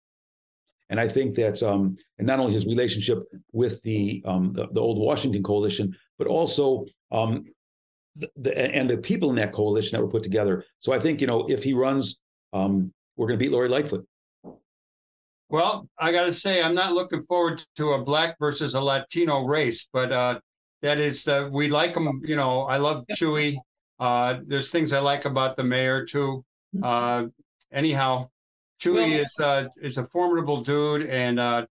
[0.90, 4.80] And I think that, um, and not only his relationship with the, um, the, the
[4.80, 7.46] old Washington coalition, but also um,
[8.16, 10.64] the, the, and the people in that coalition that were put together.
[10.80, 12.22] So I think you know if he runs,
[12.54, 14.06] um, we're going to beat Lori Lightfoot.
[15.50, 19.46] Well, I got to say, I'm not looking forward to a black versus a Latino
[19.46, 20.40] race, but uh,
[20.82, 22.22] that is, uh, we like them.
[22.26, 23.58] You know, I love Chuy.
[24.00, 26.44] Uh, there's things I like about the mayor too.
[26.82, 27.26] Uh,
[27.72, 28.30] anyhow,
[28.84, 31.66] Well- is uh, is a formidable dude, and uh,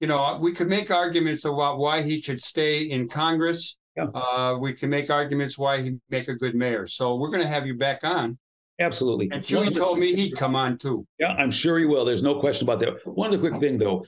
[0.00, 3.78] you know, we could make arguments about why he should stay in Congress.
[3.96, 4.06] Yeah.
[4.14, 6.86] Uh, we can make arguments why he make a good mayor.
[6.86, 8.38] So we're going to have you back on
[8.80, 9.28] Absolutely.
[9.32, 11.04] And Chuy told me he'd come on too.
[11.18, 12.04] Yeah, I'm sure he will.
[12.04, 13.04] There's no question about that.
[13.06, 14.04] One other quick thing though,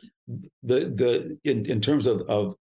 [0.62, 2.54] the the in, in terms of of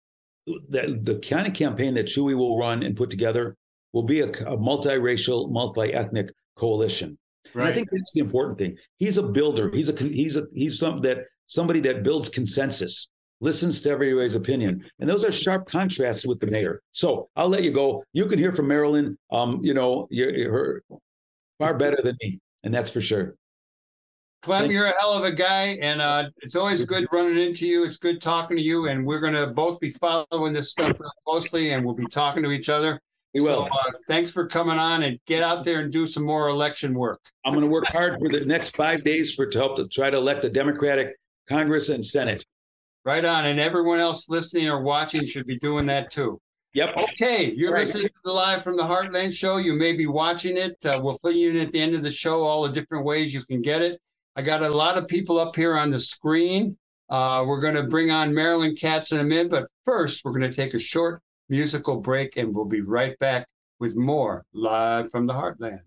[0.47, 3.57] the, the kind of campaign that Chuy will run and put together
[3.93, 7.19] will be a, a multiracial, multi-ethnic coalition.
[7.55, 7.69] Right.
[7.69, 8.77] I think that's the important thing.
[8.99, 9.71] He's a builder.
[9.73, 13.09] He's a he's a he's some that somebody that builds consensus,
[13.41, 16.83] listens to everybody's opinion, and those are sharp contrasts with the mayor.
[16.93, 18.05] So I'll let you go.
[18.13, 19.17] You can hear from Marilyn.
[19.31, 20.83] Um, you know, you're, you're
[21.59, 23.37] far better than me, and that's for sure.
[24.43, 27.85] Clem, you're a hell of a guy, and uh, it's always good running into you.
[27.85, 31.11] It's good talking to you, and we're going to both be following this stuff real
[31.27, 33.01] closely, and we'll be talking to each other.
[33.37, 33.67] We will.
[33.67, 36.95] So, uh, thanks for coming on, and get out there and do some more election
[36.95, 37.21] work.
[37.45, 40.11] I'm going to work hard for the next five days for to help to try
[40.11, 41.17] to elect a Democratic
[41.49, 42.45] Congress and Senate.
[43.05, 46.41] Right on, and everyone else listening or watching should be doing that too.
[46.75, 46.97] Yep.
[46.97, 47.81] Okay, you're right.
[47.81, 49.57] listening to the live from the Heartland show.
[49.57, 50.77] You may be watching it.
[50.85, 53.33] Uh, we'll fill you in at the end of the show all the different ways
[53.33, 54.01] you can get it.
[54.35, 56.77] I got a lot of people up here on the screen.
[57.09, 60.51] Uh, we're going to bring on Marilyn Katz in a minute, but first we're going
[60.51, 63.47] to take a short musical break and we'll be right back
[63.79, 65.81] with more live from the Heartland.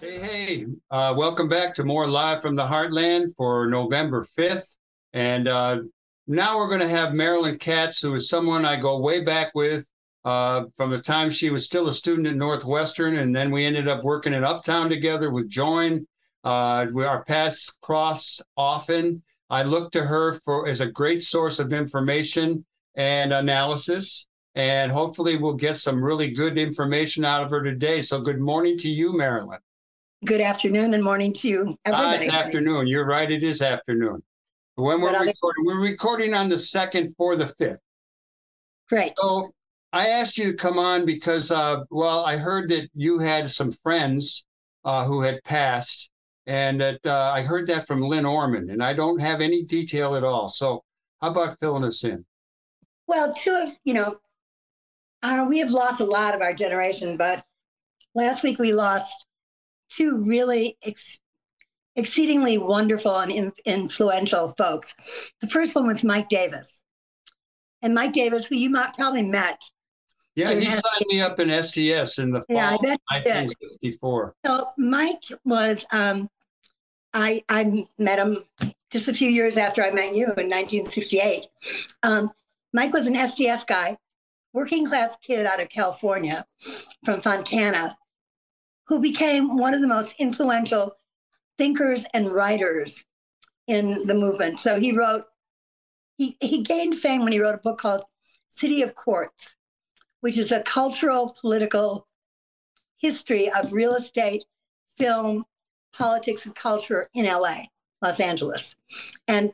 [0.00, 0.66] Hey, hey.
[0.90, 4.76] Uh, welcome back to more Live from the Heartland for November 5th.
[5.12, 5.80] And uh,
[6.26, 9.88] now we're going to have Marilyn Katz, who is someone I go way back with
[10.24, 13.18] uh, from the time she was still a student at Northwestern.
[13.18, 16.06] And then we ended up working in Uptown together with Join.
[16.44, 19.22] Uh, we, our paths cross often.
[19.50, 24.26] I look to her for as a great source of information and analysis.
[24.54, 28.02] And hopefully, we'll get some really good information out of her today.
[28.02, 29.60] So, good morning to you, Marilyn.
[30.24, 32.18] Good afternoon and morning to you, everybody.
[32.18, 32.88] Uh, it's afternoon.
[32.88, 33.30] You're right.
[33.30, 34.22] It is afternoon.
[34.80, 37.80] When we're recording, we're recording on the second for the fifth.
[38.88, 39.12] Great.
[39.18, 39.50] So
[39.92, 43.72] I asked you to come on because, uh, well, I heard that you had some
[43.72, 44.46] friends
[44.84, 46.10] uh, who had passed,
[46.46, 50.14] and that uh, I heard that from Lynn Orman, and I don't have any detail
[50.16, 50.48] at all.
[50.48, 50.82] So
[51.20, 52.24] how about filling us in?
[53.06, 54.18] Well, two of you know,
[55.22, 57.44] uh, we have lost a lot of our generation, but
[58.14, 59.26] last week we lost
[59.90, 61.20] two really ex-
[62.00, 64.94] exceedingly wonderful and in- influential folks.
[65.40, 66.82] The first one was Mike Davis.
[67.82, 69.60] And Mike Davis, who you might probably met.
[70.34, 74.34] Yeah, he signed me up in SDS in the fall yeah, of 1964.
[74.44, 76.28] So Mike was, um,
[77.12, 78.38] I, I met him
[78.90, 81.46] just a few years after I met you in 1968.
[82.02, 82.30] Um,
[82.72, 83.96] Mike was an SDS guy,
[84.52, 86.44] working class kid out of California
[87.04, 87.96] from Fontana,
[88.86, 90.96] who became one of the most influential
[91.60, 93.04] thinkers and writers
[93.66, 94.58] in the movement.
[94.58, 95.24] So he wrote,
[96.16, 98.02] he, he gained fame when he wrote a book called
[98.48, 99.54] City of Quartz,
[100.22, 102.08] which is a cultural, political
[102.96, 104.42] history of real estate,
[104.96, 105.44] film,
[105.92, 107.64] politics, and culture in LA,
[108.00, 108.74] Los Angeles.
[109.28, 109.52] And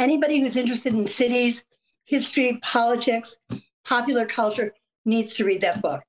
[0.00, 1.62] anybody who's interested in cities,
[2.04, 3.36] history, politics,
[3.84, 4.74] popular culture
[5.04, 6.02] needs to read that book.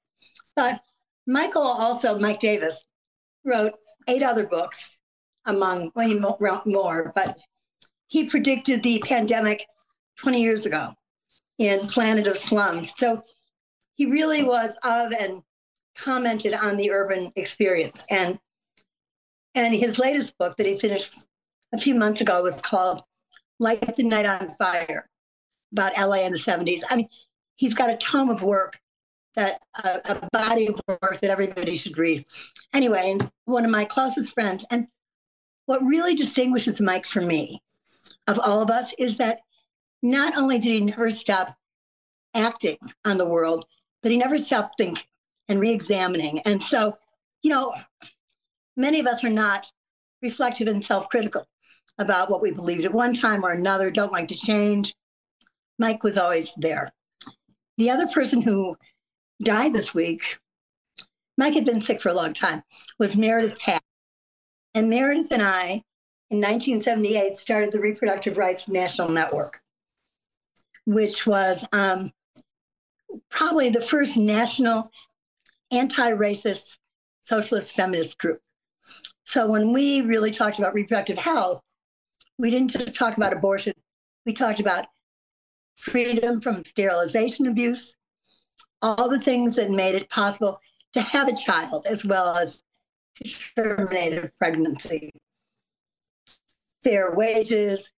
[0.56, 0.82] But
[1.28, 2.84] Michael also, Mike Davis,
[3.46, 3.74] wrote
[4.08, 4.99] eight other books
[5.46, 6.20] among, he
[6.66, 7.38] more, but
[8.08, 9.66] he predicted the pandemic
[10.18, 10.94] 20 years ago
[11.58, 12.92] in Planet of Slums.
[12.98, 13.24] So
[13.96, 15.42] he really was of and
[15.96, 18.06] commented on the urban experience.
[18.10, 18.40] And
[19.56, 21.26] and his latest book that he finished
[21.74, 23.02] a few months ago was called
[23.60, 25.10] Light the Night on Fire
[25.72, 26.82] about LA in the 70s.
[26.90, 27.10] I mean,
[27.56, 28.80] he's got a tome of work
[29.36, 32.26] that uh, a body of work that everybody should read.
[32.74, 34.88] Anyway, one of my closest friends, and
[35.70, 37.62] what really distinguishes Mike from me,
[38.26, 39.42] of all of us, is that
[40.02, 41.56] not only did he never stop
[42.34, 43.66] acting on the world,
[44.02, 45.04] but he never stopped thinking
[45.48, 46.40] and re-examining.
[46.40, 46.98] And so,
[47.44, 47.76] you know,
[48.78, 49.68] many of us are not
[50.24, 51.46] reflective and self-critical
[52.00, 54.96] about what we believed at one time or another, don't like to change.
[55.78, 56.92] Mike was always there.
[57.78, 58.76] The other person who
[59.44, 60.40] died this week,
[61.38, 62.64] Mike had been sick for a long time,
[62.98, 63.86] was Meredith Tax.
[64.74, 65.84] And Meredith and I,
[66.30, 69.62] in 1978, started the Reproductive Rights National Network,
[70.86, 72.12] which was um,
[73.30, 74.92] probably the first national
[75.72, 76.78] anti racist
[77.22, 78.42] socialist feminist group.
[79.24, 81.62] So when we really talked about reproductive health,
[82.38, 83.74] we didn't just talk about abortion,
[84.26, 84.86] we talked about
[85.76, 87.96] freedom from sterilization abuse,
[88.82, 90.60] all the things that made it possible
[90.94, 92.62] to have a child as well as
[93.24, 95.12] to terminate a pregnancy.
[96.84, 97.92] Fair wages,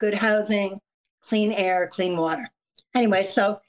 [0.00, 0.78] good housing,
[1.22, 2.48] clean air, clean water.
[2.94, 3.60] Anyway, so,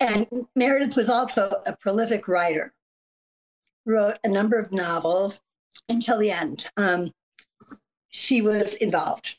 [0.00, 0.26] and
[0.56, 2.72] Meredith was also a prolific writer,
[3.86, 5.40] wrote a number of novels
[5.88, 6.66] until the end.
[6.76, 7.12] Um,
[8.10, 9.36] she was involved.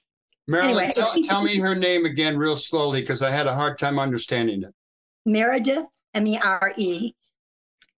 [0.47, 3.77] Marilyn, Anyway, tell, tell me her name again real slowly because I had a hard
[3.77, 4.73] time understanding it.
[5.25, 7.13] Meredith, M E R E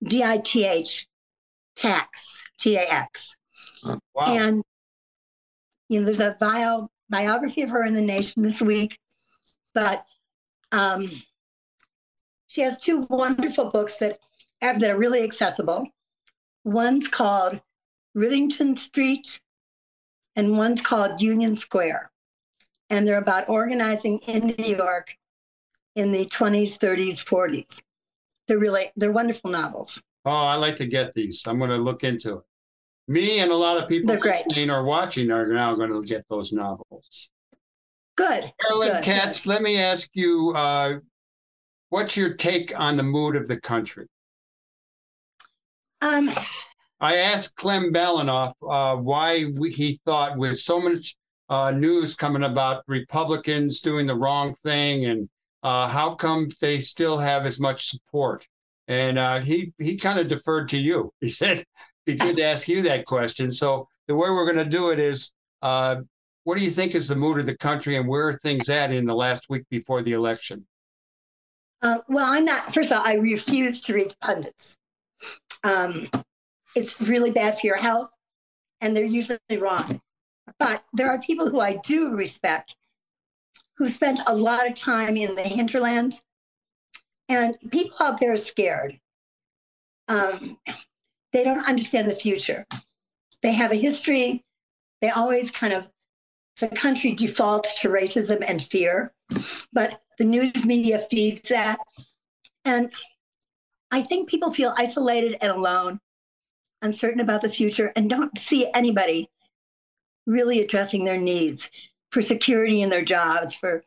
[0.04, 1.08] D I T H,
[1.78, 3.36] tax, T A X.
[3.84, 4.00] Wow.
[4.28, 4.64] And,
[5.90, 8.98] you know, there's a bio, biography of her in the nation this week,
[9.74, 10.06] but
[10.72, 11.10] um,
[12.48, 14.20] she has two wonderful books that,
[14.62, 15.88] have, that are really accessible.
[16.64, 17.60] One's called
[18.16, 19.40] Rivington Street,
[20.36, 22.12] and one's called Union Square.
[22.90, 25.16] And they're about organizing in New York
[25.96, 27.82] in the 20s, 30s, 40s.
[28.48, 30.02] They're really, they're wonderful novels.
[30.26, 31.48] Oh, I like to get these.
[31.48, 32.44] I'm going to look into it.
[33.08, 36.54] Me and a lot of people listening or watching are now going to get those
[36.54, 37.30] novels.
[38.16, 38.52] Good.
[38.62, 39.04] Marilyn Good.
[39.04, 41.00] Katz, let me ask you, uh,
[41.90, 44.08] what's your take on the mood of the country?
[46.02, 46.32] Um,
[47.00, 51.16] I asked Clem Balanoff uh, why we, he thought, with so much
[51.50, 55.30] uh, news coming about Republicans doing the wrong thing, and
[55.64, 58.48] uh, how come they still have as much support?
[58.88, 61.12] And uh, he he kind of deferred to you.
[61.22, 61.66] He said,
[62.06, 65.00] "Be good to ask you that question." So the way we're going to do it
[65.00, 66.02] is, uh,
[66.44, 68.92] what do you think is the mood of the country, and where are things at
[68.92, 70.66] in the last week before the election?
[71.82, 72.74] Uh, well, I'm not.
[72.74, 74.78] First of all, I refuse to read pundits.
[75.64, 76.10] Um,
[76.76, 78.12] it's really bad for your health,
[78.80, 80.02] and they're usually wrong.
[80.60, 82.76] But there are people who I do respect
[83.78, 86.22] who spent a lot of time in the hinterlands,
[87.30, 89.00] and people out there are scared.
[90.08, 90.60] Um,
[91.34, 92.66] they don't understand the future.
[93.42, 94.44] They have a history.
[95.02, 95.90] They always kind of,
[96.60, 99.14] the country defaults to racism and fear,
[99.74, 101.80] but the news media feeds that.
[102.66, 102.92] And
[103.90, 106.00] I think people feel isolated and alone,
[106.82, 109.30] uncertain about the future, and don't see anybody
[110.28, 111.72] really addressing their needs
[112.12, 113.84] for security in their jobs, for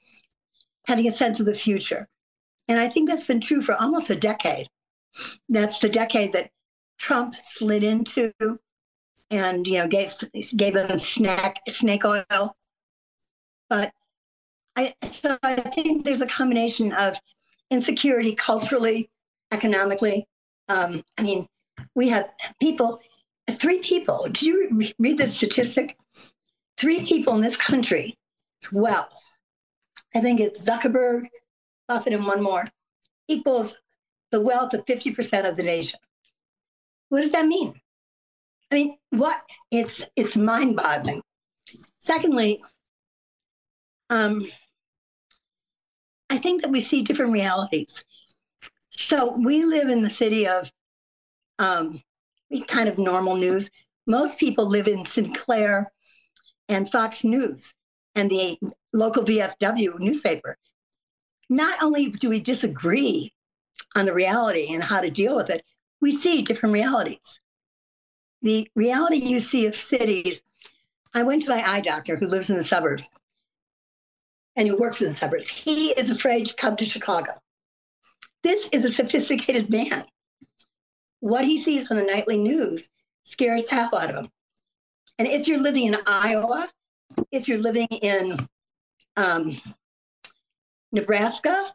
[0.87, 2.09] having a sense of the future.
[2.67, 4.69] And I think that's been true for almost a decade.
[5.49, 6.51] That's the decade that
[6.99, 8.33] Trump slid into
[9.31, 10.15] and you know gave
[10.57, 12.57] gave them snack snake oil.
[13.69, 13.93] But
[14.77, 17.19] I so I think there's a combination of
[17.71, 19.11] insecurity culturally,
[19.53, 20.27] economically.
[20.69, 21.47] Um, I mean,
[21.95, 22.29] we have
[22.61, 23.01] people,
[23.51, 24.25] three people.
[24.27, 25.97] Did you read the statistic?
[26.77, 28.19] Three people in this country,
[28.73, 29.39] wealth.
[30.15, 31.27] I think it's Zuckerberg,
[31.87, 32.69] Buffett, and one more
[33.29, 33.79] equals
[34.31, 36.01] the wealth of 50% of the nation.
[37.15, 37.81] What does that mean?
[38.73, 39.41] I mean, what?
[39.71, 41.23] It's it's mind-boggling.
[42.01, 42.61] Secondly,
[44.11, 44.45] um,
[46.29, 48.05] I think that we see different realities.
[48.91, 50.73] So we live in the city of
[51.61, 52.03] um,
[52.67, 53.71] kind of normal news.
[54.09, 55.93] Most people live in Sinclair
[56.69, 57.73] and Fox News
[58.17, 58.59] and the
[58.93, 60.57] local VFW newspaper.
[61.49, 63.33] Not only do we disagree
[63.95, 65.63] on the reality and how to deal with it,
[66.05, 67.41] we see different realities.
[68.43, 70.43] The reality you see of cities,
[71.15, 73.09] I went to my eye doctor who lives in the suburbs
[74.55, 75.49] and who works in the suburbs.
[75.49, 77.33] He is afraid to come to Chicago.
[78.43, 80.05] This is a sophisticated man.
[81.21, 82.91] What he sees on the nightly news
[83.23, 84.31] scares the hell out of him.
[85.19, 86.69] And if you're living in Iowa,
[87.33, 88.37] if you're living in
[89.17, 89.57] um,
[90.93, 91.73] Nebraska,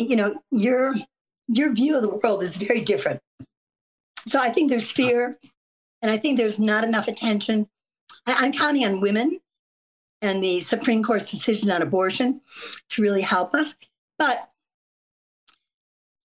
[0.00, 0.96] you know your
[1.46, 3.20] your view of the world is very different.
[4.26, 5.38] So I think there's fear,
[6.02, 7.68] and I think there's not enough attention.
[8.26, 9.38] I, I'm counting on women
[10.22, 12.40] and the Supreme Court's decision on abortion
[12.90, 13.76] to really help us.
[14.18, 14.48] But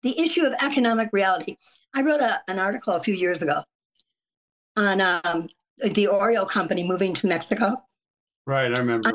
[0.04, 1.58] the issue of economic reality,
[1.93, 3.63] I wrote a, an article a few years ago
[4.77, 5.49] on um,
[5.80, 7.83] the Oreo company moving to Mexico.
[8.48, 9.12] Right, I remember.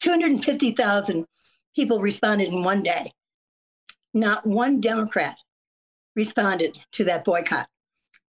[0.00, 1.26] 250,000
[1.74, 3.12] people responded in one day.
[4.14, 5.36] Not one Democrat
[6.18, 7.68] responded to that boycott.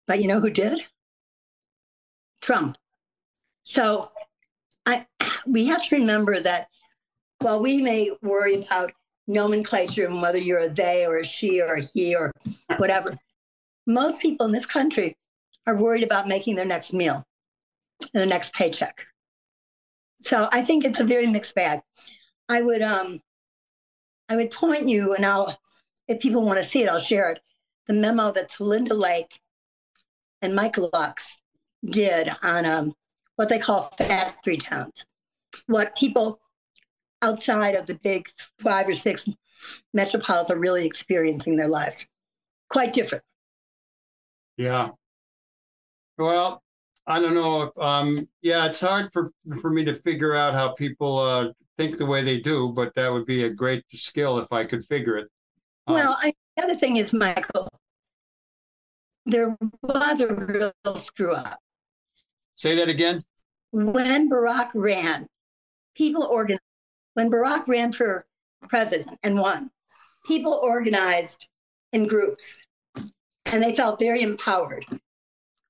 [0.08, 0.80] But you know who did?
[2.40, 2.78] Trump.
[3.64, 4.12] So
[4.86, 5.08] I,
[5.48, 6.68] we have to remember that
[7.40, 8.92] while we may worry about
[9.28, 12.32] nomenclature and whether you're a they or a she or a he or
[12.78, 13.18] whatever,
[13.88, 15.18] most people in this country
[15.66, 17.26] are worried about making their next meal
[18.02, 19.06] and their next paycheck.
[20.22, 21.82] So I think it's a very mixed bag.
[22.50, 23.20] I would um
[24.28, 25.58] I would point you and I'll
[26.08, 27.40] if people want to see it, I'll share it.
[27.90, 29.42] The memo that Linda Lake
[30.44, 31.42] and Mike Lux
[31.84, 32.94] did on um,
[33.36, 35.08] what they call factory towns,
[35.66, 36.40] what people
[37.24, 38.28] outside of the big
[38.60, 39.28] five or six
[39.92, 42.08] metropolis are really experiencing their lives.
[42.70, 43.24] Quite different.
[44.56, 44.90] Yeah.
[46.20, 46.62] Well,
[47.08, 49.32] I don't know if um yeah, it's hard for
[49.62, 51.48] for me to figure out how people uh
[51.80, 54.86] think the way they do, but that would be a great skill if I could
[54.86, 55.28] figure it.
[55.88, 57.70] Um, Well, I, the other thing is, Michael,
[59.26, 61.60] there was a real screw up.
[62.56, 63.24] say that again.
[63.72, 65.28] When Barack ran,
[65.96, 66.62] people organized.
[67.14, 68.26] When Barack ran for
[68.68, 69.72] president and won,
[70.28, 71.48] people organized
[71.92, 72.62] in groups
[73.52, 74.86] and they felt very empowered.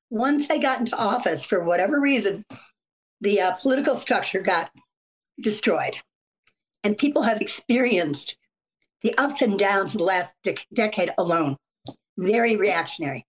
[0.10, 2.46] Once they got into office, for whatever reason,
[3.22, 4.72] the uh, political structure got
[5.42, 5.96] destroyed.
[6.84, 8.38] And people have experienced
[9.02, 11.58] the ups and downs of the last dec- decade alone.
[12.18, 13.26] Very reactionary.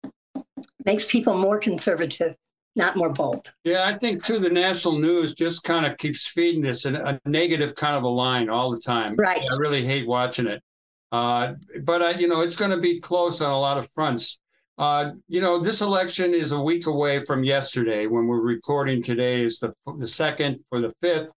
[0.85, 2.37] Makes people more conservative,
[2.77, 3.47] not more bold.
[3.65, 7.21] Yeah, I think too the national news just kind of keeps feeding this in a
[7.27, 9.17] negative kind of a line all the time.
[9.17, 9.45] Right.
[9.51, 10.63] I really hate watching it.
[11.13, 14.41] Uh, but I, you know, it's going to be close on a lot of fronts.
[14.79, 18.07] Uh, you know, this election is a week away from yesterday.
[18.07, 21.33] When we're recording today is the the second or the fifth,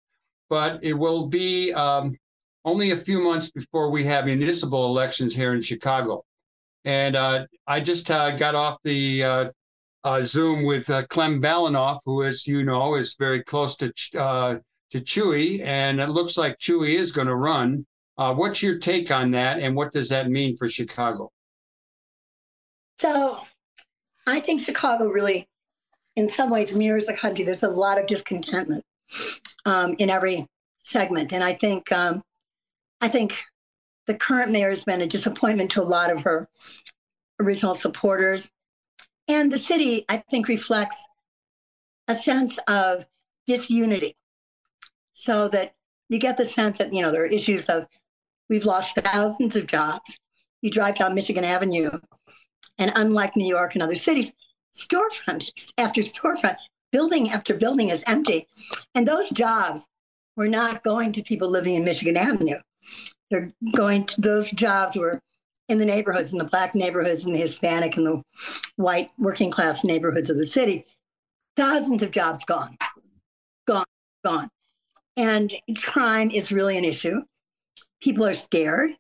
[0.49, 2.17] but it will be um,
[2.65, 6.23] only a few months before we have municipal elections here in Chicago.
[6.85, 9.51] And uh, I just uh, got off the uh,
[10.05, 13.93] uh, Zoom with uh, Clem Balanoff, who, as you know, is very close to
[14.91, 17.87] to Chuy, and it looks like Chuy is going to run.
[18.17, 21.31] What's your take on that, and what does that mean for Chicago?
[22.99, 23.41] So
[24.27, 25.49] I think Chicago really,
[26.15, 27.45] in some ways, mirrors the country.
[27.45, 28.85] There's a lot of discontentment
[29.65, 30.47] um, in every
[30.79, 32.23] segment, and I think um,
[33.01, 33.43] I think
[34.07, 36.49] the current mayor has been a disappointment to a lot of her
[37.41, 38.51] original supporters,
[39.29, 41.07] and the city I think reflects
[42.09, 43.07] a sense of
[43.47, 44.17] disunity,
[45.13, 45.75] so that
[46.09, 47.87] you get the sense that you know there are issues of
[48.49, 50.19] we've lost thousands of jobs.
[50.61, 51.91] You drive down Michigan Avenue
[52.79, 54.33] and unlike New York and other cities,
[54.75, 56.57] storefront after storefront,
[56.91, 58.47] building after building is empty.
[58.95, 59.87] And those jobs
[60.37, 62.59] were not going to people living in Michigan Avenue.
[63.33, 65.21] They're going to those jobs were
[65.69, 68.23] in the neighborhoods, in the black neighborhoods, in the Hispanic and the
[68.77, 70.85] white working class neighborhoods of the city.
[71.57, 72.77] Thousands of jobs gone,
[73.67, 73.85] gone,
[74.25, 74.49] gone.
[75.17, 75.53] And
[75.83, 77.23] crime is really an issue.
[78.01, 78.91] People are scared.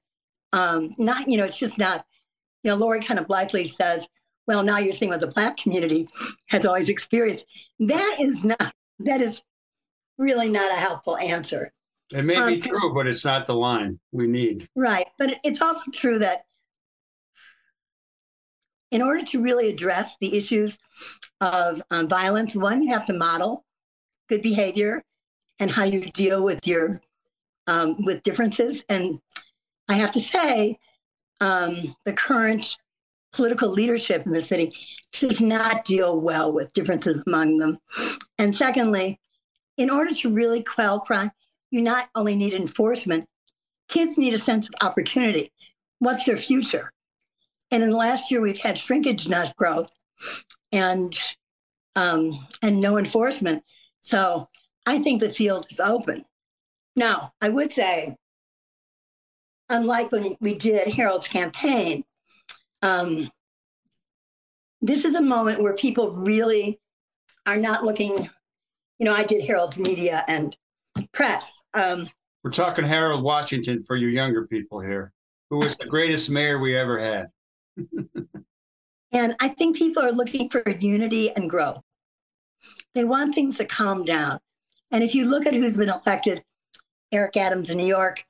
[0.52, 2.04] Um, not, you know, it's just not
[2.62, 4.08] you know, Lori kind of blithely says,
[4.46, 6.08] well, now you're seeing what the black community
[6.48, 7.46] has always experienced.
[7.80, 9.42] That is not, that is
[10.18, 11.72] really not a helpful answer.
[12.12, 14.68] It may be Um, true, but it's not the line we need.
[14.74, 15.06] Right.
[15.18, 16.44] But it's also true that
[18.90, 20.78] in order to really address the issues
[21.40, 23.64] of um, violence, one, you have to model
[24.28, 25.02] good behavior
[25.58, 27.00] and how you deal with your
[27.66, 28.84] um, with differences.
[28.88, 29.20] And
[29.88, 30.78] I have to say,
[31.40, 32.76] um, the current
[33.32, 34.72] political leadership in the city
[35.12, 37.78] does not deal well with differences among them.
[38.38, 39.18] And secondly,
[39.78, 41.30] in order to really quell crime,
[41.72, 43.26] you not only need enforcement,
[43.88, 45.50] kids need a sense of opportunity.
[45.98, 46.92] What's their future?
[47.70, 49.90] And in the last year, we've had shrinkage, not growth,
[50.70, 51.18] and
[51.96, 53.64] um, and no enforcement.
[54.00, 54.46] So
[54.86, 56.24] I think the field is open.
[56.94, 58.16] Now, I would say,
[59.70, 62.04] unlike when we did Harold's campaign,
[62.82, 63.30] um,
[64.82, 66.78] this is a moment where people really
[67.46, 68.28] are not looking.
[68.98, 70.54] You know, I did Harold's media and
[71.12, 71.60] press.
[71.74, 72.08] Um,
[72.42, 75.12] We're talking Harold Washington for you younger people here,
[75.50, 77.28] who was the greatest mayor we ever had.
[79.12, 81.82] And I think people are looking for unity and growth.
[82.94, 84.38] They want things to calm down.
[84.90, 86.42] And if you look at who's been elected,
[87.12, 88.24] Eric Adams in New York,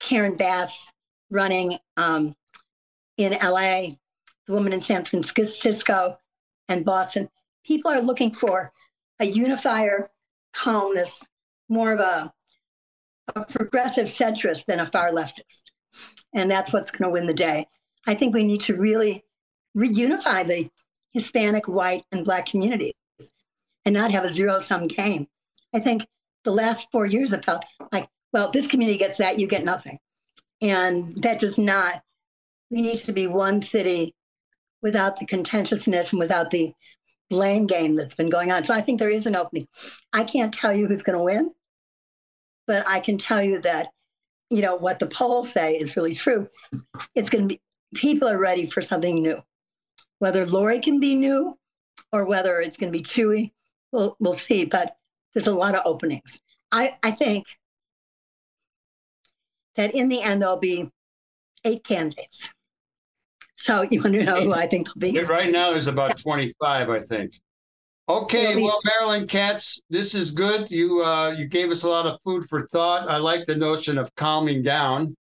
[0.00, 0.92] Karen Bass
[1.30, 2.34] running um,
[3.16, 3.94] in LA,
[4.46, 6.18] the woman in San Francisco
[6.68, 7.28] and Boston,
[7.64, 8.72] people are looking for
[9.20, 10.10] a unifier,
[10.52, 11.22] calmness,
[11.68, 12.32] more of a,
[13.34, 15.62] a progressive centrist than a far leftist.
[16.34, 17.66] And that's what's going to win the day.
[18.06, 19.24] I think we need to really
[19.76, 20.68] reunify the
[21.12, 22.94] Hispanic, white, and Black communities
[23.84, 25.26] and not have a zero sum game.
[25.74, 26.06] I think
[26.44, 29.98] the last four years have felt like, well, this community gets that, you get nothing.
[30.60, 32.02] And that does not,
[32.70, 34.14] we need to be one city
[34.82, 36.72] without the contentiousness and without the
[37.30, 38.64] blame game that's been going on.
[38.64, 39.66] So I think there is an opening.
[40.12, 41.52] I can't tell you who's going to win,
[42.66, 43.88] but I can tell you that,
[44.50, 46.48] you know, what the polls say is really true.
[47.14, 47.60] It's going to be,
[47.94, 49.40] people are ready for something new.
[50.18, 51.58] Whether Lori can be new
[52.12, 53.50] or whether it's going to be Chuy,
[53.94, 54.64] We'll we'll see.
[54.64, 54.96] But
[55.32, 56.40] there's a lot of openings.
[56.72, 57.46] I I think
[59.76, 60.90] that in the end there'll be
[61.64, 62.50] eight candidates.
[63.64, 65.18] So you want to know who I think will be?
[65.20, 67.32] Right now, there's about 25, I think.
[68.10, 70.70] Okay, well, Marilyn Katz, this is good.
[70.70, 73.08] You uh, you gave us a lot of food for thought.
[73.08, 75.16] I like the notion of calming down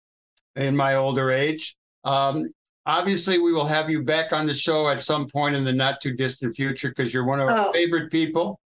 [0.56, 1.76] in my older age.
[2.02, 2.50] Um,
[2.84, 6.00] obviously, we will have you back on the show at some point in the not
[6.00, 7.72] too distant future because you're one of our Oh.
[7.72, 8.58] favorite people.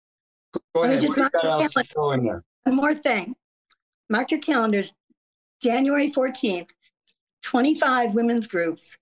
[0.74, 1.02] Go Let ahead.
[1.02, 2.42] just do got mark else to in there?
[2.64, 3.36] One more thing.
[4.08, 4.94] Mark your calendars.
[5.60, 6.70] January 14th,
[7.42, 8.96] 25 women's groups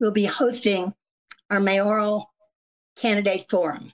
[0.00, 0.92] will be hosting
[1.50, 2.30] our mayoral
[2.96, 3.92] candidate forum.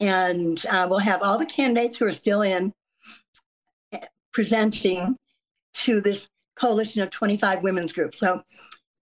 [0.00, 2.72] And uh, we'll have all the candidates who are still in
[3.92, 4.00] eh,
[4.32, 5.16] presenting
[5.74, 8.18] to this coalition of 25 women's groups.
[8.18, 8.42] So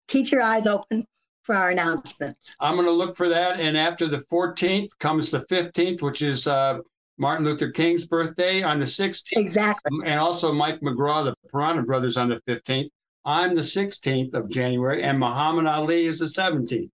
[0.07, 1.05] keep your eyes open
[1.43, 2.55] for our announcements.
[2.59, 3.59] I'm going to look for that.
[3.59, 6.79] And after the 14th comes the 15th, which is uh,
[7.17, 9.23] Martin Luther King's birthday on the 16th.
[9.33, 9.99] Exactly.
[10.05, 12.89] and also Mike McGraw, the Piranha Brothers, on the 15th.
[13.27, 16.89] I'm the 16th of January, and Muhammad Ali is the 17th.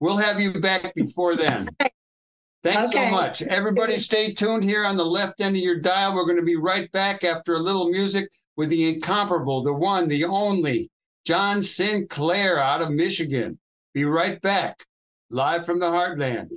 [0.00, 1.68] We'll have you back before then.
[2.62, 3.08] Thanks Okay.
[3.08, 3.42] so much.
[3.42, 6.14] Everybody, stay tuned here on the left end of your dial.
[6.14, 10.08] We're going to be right back after a little music with the incomparable, the one,
[10.08, 10.90] the only,
[11.26, 13.58] John Sinclair out of Michigan.
[13.92, 14.82] Be right back,
[15.28, 16.52] live from the heartland.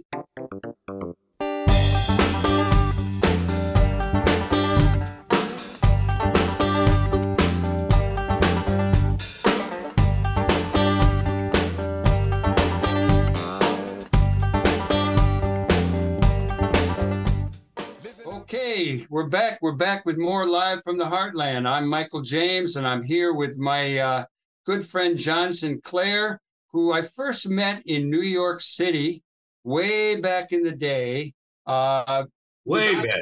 [18.74, 19.60] Okay, we're back.
[19.62, 21.68] We're back with more live from the heartland.
[21.68, 24.26] I'm Michael James, and I'm here with my uh,
[24.66, 29.22] good friend John Sinclair, who I first met in New York City
[29.64, 31.36] way back in the day.
[31.68, 32.26] Uh,
[32.66, 33.20] Way back.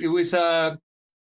[0.00, 0.76] it was uh,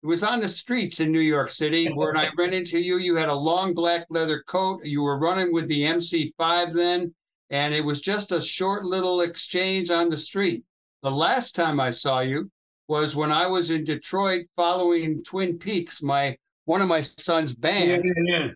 [0.05, 2.99] it was on the streets in New York City where I ran into you.
[2.99, 4.85] You had a long black leather coat.
[4.85, 7.12] You were running with the MC5 then,
[7.51, 10.62] and it was just a short little exchange on the street.
[11.03, 12.49] The last time I saw you
[12.89, 17.61] was when I was in Detroit following Twin Peaks, my one of my son's Yeah,
[17.61, 18.49] band, yeah, yeah.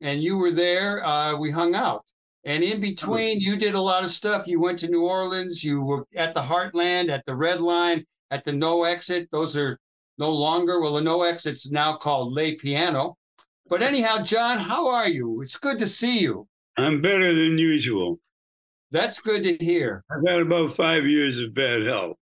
[0.00, 1.04] and you were there.
[1.04, 2.04] Uh, we hung out.
[2.44, 4.46] And in between, you did a lot of stuff.
[4.46, 5.64] You went to New Orleans.
[5.64, 9.28] You were at the Heartland, at the Red Line, at the No Exit.
[9.32, 9.76] Those are
[10.18, 10.80] no longer.
[10.80, 13.16] Well, the No Exit's now called Lay Piano.
[13.68, 15.42] But anyhow, John, how are you?
[15.42, 16.46] It's good to see you.
[16.76, 18.20] I'm better than usual.
[18.92, 20.04] That's good to hear.
[20.08, 22.16] I've had about five years of bad health.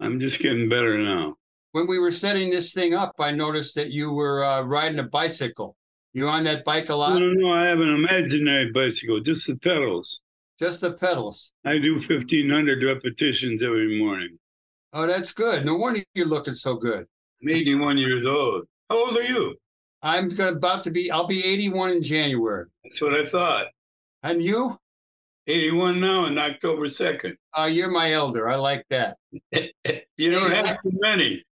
[0.00, 1.36] I'm just getting better now.
[1.72, 5.04] When we were setting this thing up, I noticed that you were uh, riding a
[5.04, 5.76] bicycle.
[6.12, 7.18] You're on that bike a lot?
[7.18, 7.52] no, no.
[7.52, 10.22] I have an imaginary bicycle, just the pedals.
[10.58, 11.52] Just the pedals.
[11.64, 14.38] I do 1,500 repetitions every morning.
[14.92, 15.66] Oh, that's good.
[15.66, 17.06] No wonder you're looking so good.
[17.42, 18.66] I'm 81 years old.
[18.88, 19.56] How old are you?
[20.02, 21.10] I'm about to be.
[21.10, 22.66] I'll be 81 in January.
[22.84, 23.66] That's what I thought.
[24.22, 24.76] And you?
[25.46, 27.36] 81 now and October 2nd.
[27.56, 28.48] Uh, you're my elder.
[28.48, 29.16] I like that.
[30.16, 31.44] You don't have too many.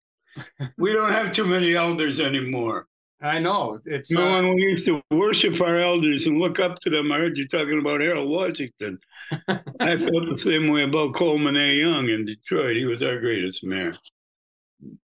[0.78, 2.86] We don't have too many elders anymore.
[3.22, 3.80] I know.
[3.86, 7.12] It's No uh, one we used to worship our elders and look up to them.
[7.12, 9.00] I heard you talking about Harold Washington.
[9.48, 11.74] I felt the same way about Coleman A.
[11.76, 12.78] Young in Detroit.
[12.78, 13.96] He was our greatest mayor.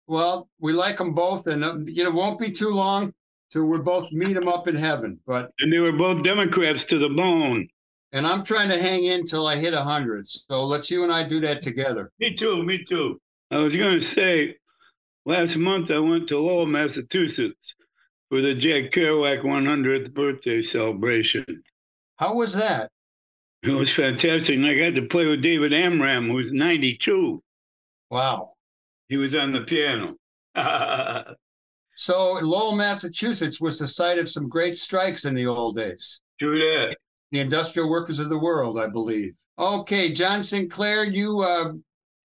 [0.06, 3.12] well, we like them both, and uh, you know, it won't be too long
[3.50, 5.18] till we both meet them up in heaven.
[5.26, 7.68] But And they were both Democrats to the bone.
[8.14, 10.28] And I'm trying to hang in till I hit a hundred.
[10.28, 12.12] So let's you and I do that together.
[12.20, 13.20] Me too, me too.
[13.50, 14.54] I was going to say,
[15.26, 17.74] last month I went to Lowell, Massachusetts
[18.28, 21.44] for the Jack Kerouac 100th birthday celebration.
[22.16, 22.90] How was that?
[23.64, 24.56] It was fantastic.
[24.56, 27.42] And I got to play with David Amram, who's 92.
[28.10, 28.52] Wow.
[29.08, 30.16] He was on the piano.
[31.96, 36.20] So Lowell, Massachusetts was the site of some great strikes in the old days.
[36.40, 36.96] Do that.
[37.34, 39.34] The industrial workers of the world, I believe.
[39.58, 41.72] Okay, John Sinclair, you uh,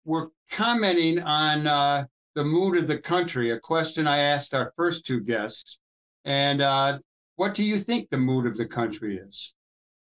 [0.05, 2.05] were commenting on uh,
[2.35, 5.79] the mood of the country, a question I asked our first two guests.
[6.25, 6.99] And uh,
[7.37, 9.55] what do you think the mood of the country is?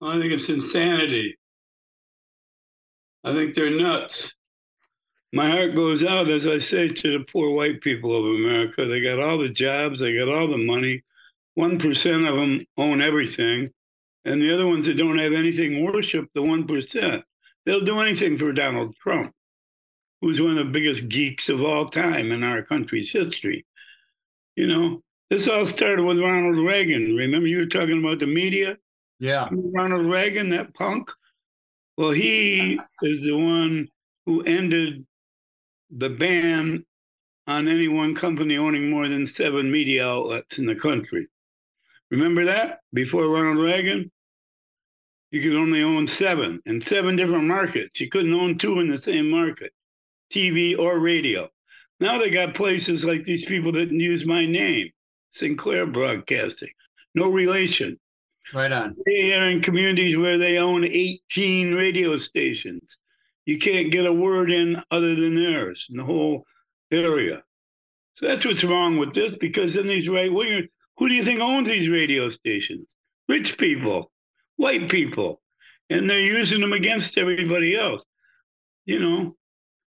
[0.01, 1.37] I think it's insanity.
[3.23, 4.33] I think they're nuts.
[5.31, 8.87] My heart goes out, as I say, to the poor white people of America.
[8.87, 11.03] They got all the jobs, they got all the money.
[11.59, 13.69] 1% of them own everything.
[14.25, 17.23] And the other ones that don't have anything worship the 1%.
[17.65, 19.33] They'll do anything for Donald Trump,
[20.21, 23.65] who's one of the biggest geeks of all time in our country's history.
[24.55, 27.15] You know, this all started with Ronald Reagan.
[27.15, 28.77] Remember, you were talking about the media?
[29.19, 31.11] Yeah, Ronald Reagan, that punk.
[31.97, 33.89] Well, he is the one
[34.25, 35.05] who ended
[35.91, 36.85] the ban
[37.47, 41.27] on any one company owning more than seven media outlets in the country.
[42.11, 44.11] Remember that before Ronald Reagan?
[45.31, 47.99] You could only own seven in seven different markets.
[47.99, 49.71] You couldn't own two in the same market,
[50.33, 51.49] TV or radio.
[51.99, 54.89] Now they got places like these people that use my name,
[55.29, 56.71] Sinclair Broadcasting.
[57.13, 57.99] No relation.
[58.53, 58.95] Right on.
[59.05, 62.97] They are in communities where they own 18 radio stations.
[63.45, 66.45] You can't get a word in other than theirs in the whole
[66.91, 67.43] area.
[68.15, 70.69] So that's what's wrong with this because then these right wingers,
[70.99, 72.95] who do you think owns these radio stations?
[73.27, 74.11] Rich people,
[74.57, 75.41] white people.
[75.89, 78.05] And they're using them against everybody else.
[78.85, 79.35] You know,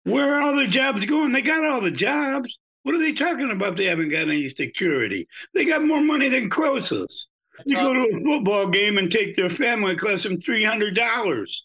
[0.04, 1.32] where are all the jobs going?
[1.32, 2.58] They got all the jobs.
[2.82, 3.76] What are they talking about?
[3.76, 5.26] They haven't got any security.
[5.54, 7.28] They got more money than Croesus.
[7.64, 10.94] You go to a football game and take their family, it costs them three hundred
[10.94, 11.64] dollars.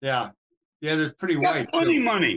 [0.00, 0.30] Yeah,
[0.80, 1.70] yeah, they're pretty white.
[1.70, 2.04] plenty too.
[2.04, 2.36] money.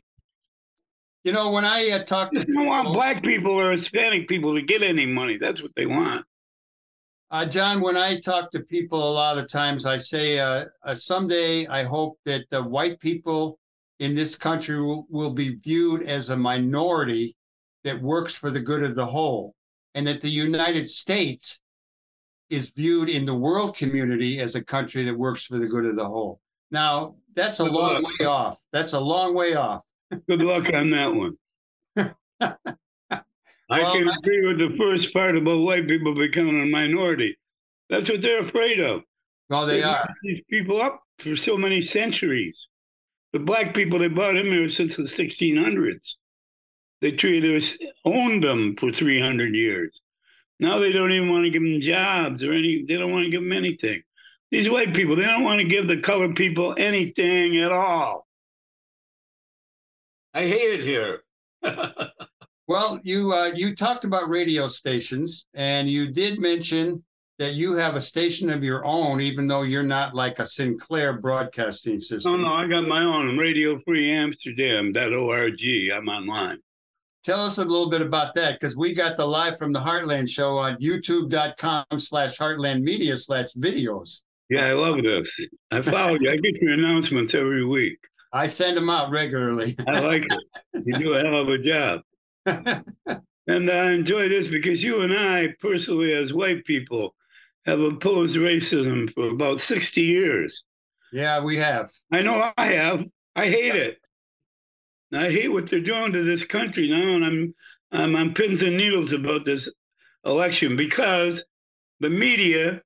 [1.25, 4.53] You know, when I uh, talk to They don't want black people or Hispanic people
[4.53, 5.37] to get any money.
[5.37, 6.23] That's what they want.
[7.31, 10.93] Uh, John, when I talk to people, a lot of times I say, uh, uh,
[10.93, 13.57] someday I hope that the white people
[13.97, 17.35] in this country will, will be viewed as a minority
[17.83, 19.55] that works for the good of the whole,
[19.95, 21.59] and that the United States
[22.51, 25.95] is viewed in the world community as a country that works for the good of
[25.95, 26.39] the whole.
[26.69, 28.59] Now, that's a long way off.
[28.71, 29.81] That's a long way off.
[30.11, 31.37] Good luck on that one.
[33.69, 37.37] I Well, can agree with the first part about white people becoming a minority.
[37.89, 39.01] That's what they're afraid of.
[39.49, 40.07] No, they They've are.
[40.23, 42.67] These people up for so many centuries.
[43.33, 46.15] The black people, they brought them here since the 1600s.
[47.01, 50.01] They treated us, owned them for 300 years.
[50.59, 53.31] Now they don't even want to give them jobs or any, they don't want to
[53.31, 54.01] give them anything.
[54.51, 58.24] These white people, they don't want to give the colored people anything at all.
[60.35, 61.23] I hate it here.
[62.67, 67.03] Well, you uh, you talked about radio stations, and you did mention
[67.37, 71.19] that you have a station of your own, even though you're not like a Sinclair
[71.19, 72.41] broadcasting system.
[72.41, 75.61] No, no, I got my own Radio Free Amsterdam.org.
[75.93, 76.57] I'm online.
[77.23, 80.29] Tell us a little bit about that, because we got the live from the Heartland
[80.29, 84.23] show on youtube.com slash heartland media slash videos.
[84.49, 85.49] Yeah, I love this.
[85.71, 86.31] I follow you.
[86.31, 87.99] I get your announcements every week.
[88.35, 89.75] I send them out regularly.
[89.87, 90.85] I like it.
[90.85, 92.01] You do a hell of a job.
[93.47, 97.13] And I enjoy this because you and I, personally, as white people,
[97.65, 100.65] have opposed racism for about 60 years.
[101.11, 101.91] yeah, we have.
[102.11, 103.05] I know I have.
[103.35, 103.97] I hate it.
[105.13, 107.55] I hate what they're doing to this country now, and I'm
[107.91, 109.71] I'm on pins and needles about this
[110.25, 111.45] election because
[111.99, 112.81] the media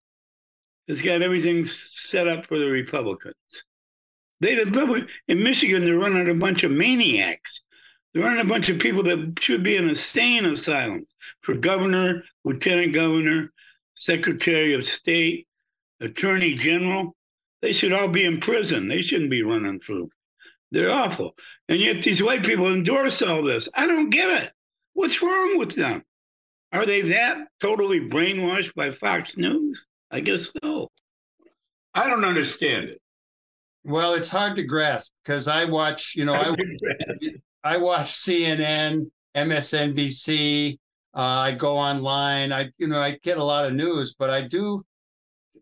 [0.88, 3.64] has got everything set up for the Republicans.
[4.42, 7.62] They the in Michigan, they're running a bunch of maniacs.
[8.14, 12.94] They're running a bunch of people that should be in insane asylums for governor, lieutenant
[12.94, 13.52] governor,
[13.96, 15.48] secretary of state,
[16.00, 17.16] attorney general.
[17.62, 18.88] They should all be in prison.
[18.88, 20.08] They shouldn't be running for.
[20.72, 21.36] They're awful.
[21.68, 23.68] And yet these white people endorse all this.
[23.74, 24.52] I don't get it.
[24.94, 26.04] What's wrong with them?
[26.72, 29.86] Are they that totally brainwashed by Fox News?
[30.12, 30.90] I guess so.
[31.94, 33.02] I don't understand it.
[33.90, 36.56] Well, it's hard to grasp because I watch, you know, I
[37.64, 40.78] I watch CNN, MSNBC.
[41.16, 42.54] Uh, I go online.
[42.54, 44.84] I, you know, I get a lot of news, but I do,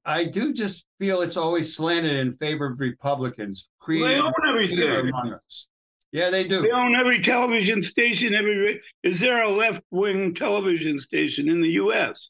[0.03, 3.69] I do just feel it's always slanted in favor of Republicans.
[3.87, 5.09] they own everything.
[5.09, 5.69] among us.
[6.11, 6.61] Yeah, they do.
[6.61, 8.33] They own every television station.
[8.33, 12.29] Every is there a left wing television station in the U.S.?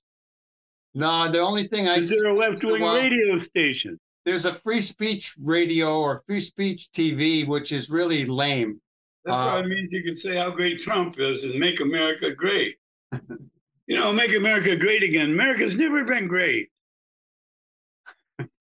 [0.94, 4.00] No, the only thing I Is there a left wing radio station?
[4.28, 8.82] There's a free speech radio or free speech TV, which is really lame.
[9.24, 12.76] That Uh, probably means you can say how great Trump is and make America great.
[13.14, 15.32] you know, make America great again.
[15.32, 16.68] America's never been great.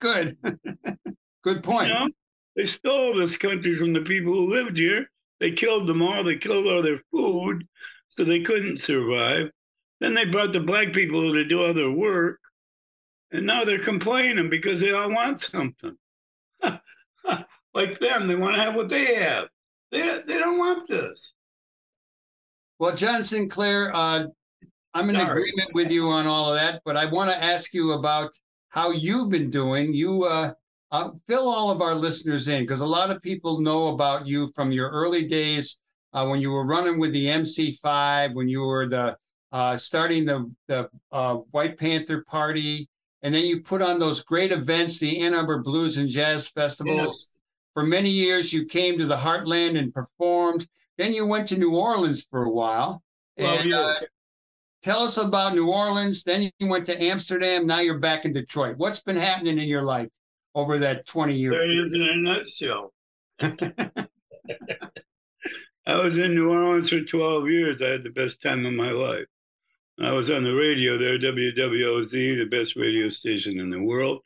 [0.00, 0.36] Good,
[1.42, 1.88] good point.
[1.88, 2.08] You know,
[2.54, 5.10] they stole this country from the people who lived here.
[5.40, 6.22] They killed them all.
[6.22, 7.66] They killed all their food,
[8.08, 9.50] so they couldn't survive.
[9.98, 12.38] Then they brought the black people to do all their work,
[13.36, 15.96] and now they're complaining because they all want something.
[17.74, 19.48] like them, they want to have what they have.
[19.92, 21.34] They they don't want this.
[22.78, 24.24] Well, John Sinclair, uh,
[24.94, 27.92] I'm in agreement with you on all of that, but I want to ask you
[27.92, 28.30] about
[28.68, 29.92] how you've been doing.
[29.92, 30.52] You uh,
[30.90, 34.48] uh, fill all of our listeners in because a lot of people know about you
[34.54, 35.78] from your early days
[36.14, 39.16] uh, when you were running with the MC5, when you were the
[39.52, 42.88] uh, starting the the uh, White Panther Party,
[43.22, 47.40] and then you put on those great events, the Ann Arbor Blues and Jazz festivals
[47.74, 50.66] For many years, you came to the Heartland and performed.
[50.98, 53.02] Then you went to New Orleans for a while.
[53.36, 53.80] Well, and yeah.
[53.80, 54.00] uh,
[54.82, 56.24] tell us about New Orleans.
[56.24, 57.66] Then you went to Amsterdam.
[57.66, 58.78] Now you're back in Detroit.
[58.78, 60.08] What's been happening in your life
[60.54, 62.92] over that 20 year There is in a nutshell.
[65.86, 67.82] I was in New Orleans for 12 years.
[67.82, 69.26] I had the best time of my life.
[70.02, 74.20] I was on the radio there, WWOZ, the best radio station in the world.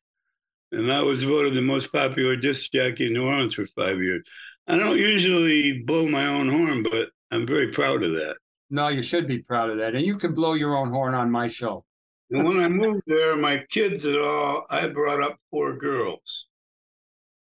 [0.73, 4.27] And I was voted the most popular disc jockey in New Orleans for five years.
[4.67, 8.37] I don't usually blow my own horn, but I'm very proud of that.
[8.71, 9.95] No, you should be proud of that.
[9.95, 11.85] And you can blow your own horn on my show.
[12.31, 16.47] And when I moved there, my kids and all, I brought up four girls,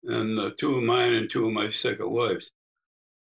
[0.04, 2.52] and uh, two of mine and two of my second wives.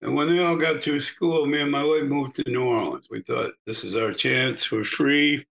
[0.07, 3.09] And when they all got through school, me and my wife moved to New Orleans.
[3.11, 4.70] We thought this is our chance.
[4.70, 5.44] We're free.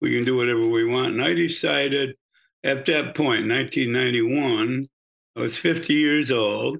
[0.00, 1.12] We can do whatever we want.
[1.12, 2.16] And I decided
[2.64, 4.88] at that point, 1991,
[5.36, 6.78] I was 50 years old.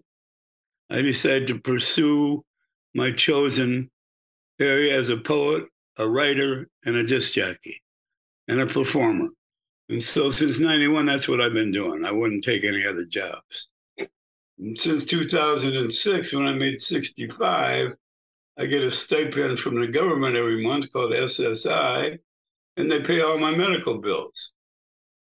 [0.88, 2.46] I decided to pursue
[2.94, 3.90] my chosen
[4.58, 5.66] area as a poet,
[5.98, 7.82] a writer, and a disc jockey
[8.48, 9.28] and a performer.
[9.90, 12.06] And so since 91, that's what I've been doing.
[12.06, 13.68] I wouldn't take any other jobs.
[14.74, 17.92] Since 2006, when I made 65,
[18.58, 22.18] I get a stipend from the government every month called SSI,
[22.76, 24.52] and they pay all my medical bills.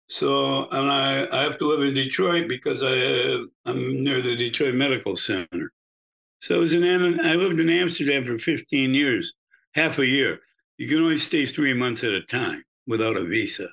[0.09, 4.74] So, and I, I have to live in Detroit because I, I'm near the Detroit
[4.74, 5.72] Medical Center.
[6.41, 6.84] So I was in,
[7.20, 9.34] I lived in Amsterdam for 15 years,
[9.74, 10.39] half a year.
[10.78, 13.68] You can only stay three months at a time without a visa.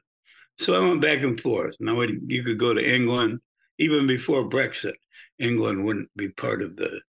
[0.57, 1.75] So I went back and forth.
[1.79, 3.39] Now you could go to England,
[3.77, 4.95] even before Brexit.
[5.39, 7.01] England wouldn't be part of the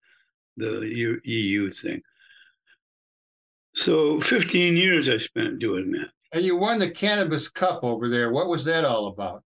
[0.56, 2.00] the EU thing.
[3.74, 6.08] So 15 years I spent doing that.
[6.32, 8.30] And you won the Cannabis Cup over there.
[8.30, 9.42] What was that all about?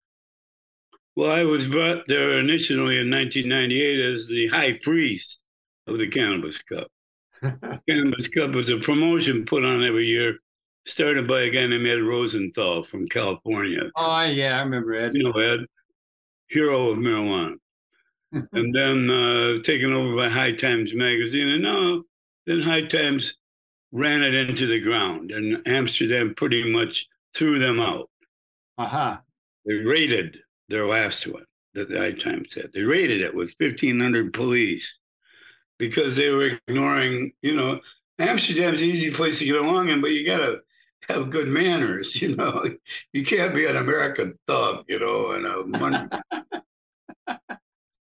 [1.14, 5.40] Well, I was brought there initially in 1998 as the high priest
[5.86, 6.88] of the Cannabis Cup.
[7.88, 10.36] Cannabis Cup was a promotion put on every year,
[10.86, 13.90] started by a guy named Ed Rosenthal from California.
[13.96, 15.14] Oh, yeah, I remember Ed.
[15.14, 15.60] You know, Ed,
[16.48, 17.56] hero of marijuana.
[18.34, 18.56] Mm-hmm.
[18.56, 21.48] and then uh, taken over by High Times magazine.
[21.48, 22.02] And now,
[22.44, 23.36] then High Times
[23.92, 28.10] ran it into the ground, and Amsterdam pretty much threw them out.
[28.78, 29.22] Aha.
[29.64, 32.72] They raided their last one, that the High Times had.
[32.72, 34.98] They raided it with 1,500 police
[35.78, 37.80] because they were ignoring, you know,
[38.18, 40.60] Amsterdam's an easy place to get along in, but you got to
[41.08, 42.64] have good manners, you know.
[43.12, 46.08] You can't be an American thug, you know, and a money.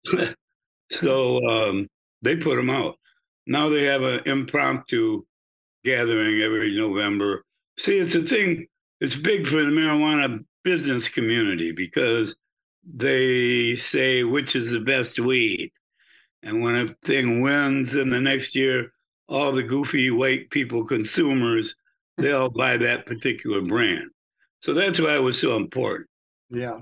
[0.90, 1.88] so um,
[2.22, 2.96] they put them out.
[3.46, 5.22] Now they have an impromptu
[5.84, 7.44] gathering every November.
[7.78, 8.66] See, it's a thing.
[9.00, 12.36] It's big for the marijuana business community because
[12.84, 15.72] they say which is the best weed,
[16.42, 18.92] and when a thing wins, then the next year
[19.28, 21.74] all the goofy white people consumers
[22.16, 24.10] they all buy that particular brand.
[24.60, 26.08] So that's why it was so important.
[26.50, 26.80] Yeah.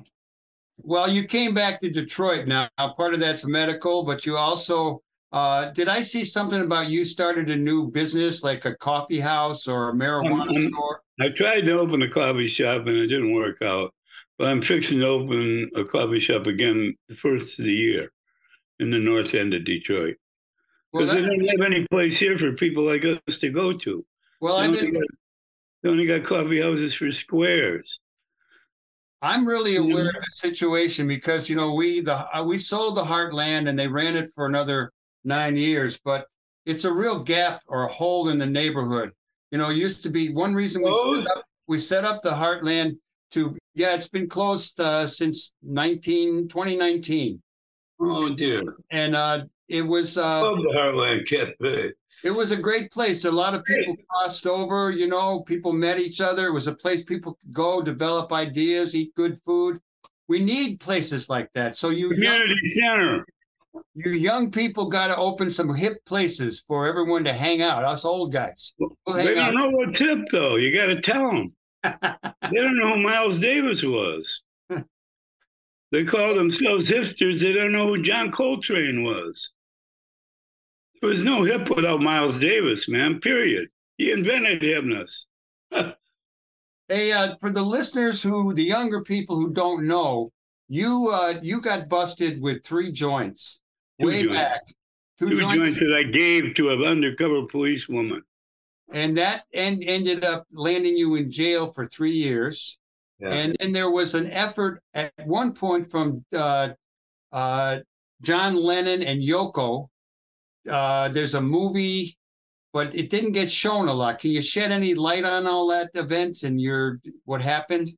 [0.84, 2.68] Well, you came back to Detroit now.
[2.96, 5.02] Part of that's medical, but you also
[5.32, 9.66] uh, did I see something about you started a new business like a coffee house
[9.66, 11.00] or a marijuana Um, um, store?
[11.20, 13.94] I tried to open a coffee shop and it didn't work out.
[14.38, 18.12] But I'm fixing to open a coffee shop again the first of the year
[18.80, 20.16] in the north end of Detroit.
[20.92, 24.04] Well, Because they don't have any place here for people like us to go to.
[24.40, 24.94] well, They I didn't.
[24.94, 25.02] got,
[25.82, 28.00] they only got coffee houses for squares.
[29.22, 33.04] I'm really aware of the situation because you know we the uh, we sold the
[33.04, 34.92] Heartland and they ran it for another
[35.22, 36.26] nine years, but
[36.66, 39.12] it's a real gap or a hole in the neighborhood.
[39.52, 42.32] You know, it used to be one reason we set up, we set up the
[42.32, 42.98] Heartland
[43.30, 47.40] to yeah, it's been closed uh, since 19, 2019.
[48.00, 48.62] Oh dear.
[48.90, 51.92] and uh, it was uh, Love the Heartland Cafe.
[52.22, 53.24] It was a great place.
[53.24, 54.90] A lot of people crossed over.
[54.90, 56.46] You know, people met each other.
[56.46, 59.80] It was a place people could go, develop ideas, eat good food.
[60.28, 61.76] We need places like that.
[61.76, 63.26] So you young, Community center.
[63.94, 67.84] you young people got to open some hip places for everyone to hang out.
[67.84, 68.74] Us old guys.
[68.78, 70.56] We'll They don't know what's hip though.
[70.56, 71.54] You got to tell them.
[71.82, 74.42] they don't know who Miles Davis was.
[75.90, 77.40] they call themselves hipsters.
[77.40, 79.50] They don't know who John Coltrane was.
[81.02, 83.20] There was no hip without Miles Davis, man.
[83.20, 83.68] Period.
[83.98, 85.26] He invented hipness.
[86.88, 90.28] Hey, uh, for the listeners who, the younger people who don't know,
[90.68, 93.62] you uh, you got busted with three joints
[93.98, 94.38] Two way joints.
[94.38, 94.60] back.
[95.18, 98.20] Two joints that I gave to an undercover policewoman.
[98.92, 102.78] and that and ended up landing you in jail for three years.
[103.20, 103.30] Yeah.
[103.32, 106.70] And then there was an effort at one point from uh,
[107.32, 107.78] uh,
[108.20, 109.88] John Lennon and Yoko.
[110.68, 112.16] Uh, there's a movie,
[112.72, 114.18] but it didn't get shown a lot.
[114.20, 117.88] Can you shed any light on all that events and your what happened?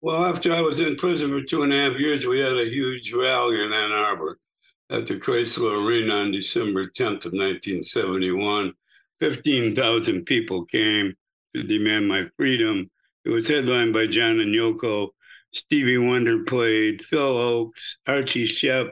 [0.00, 2.70] Well, after I was in prison for two and a half years, we had a
[2.70, 4.38] huge rally in Ann Arbor
[4.90, 8.72] at the Chrysler Arena on December 10th of 1971.
[9.20, 11.14] 15,000 people came
[11.54, 12.88] to demand my freedom.
[13.24, 15.08] It was headlined by John and Yoko.
[15.52, 18.90] Stevie Wonder played, Phil Ochs, Archie Shepp,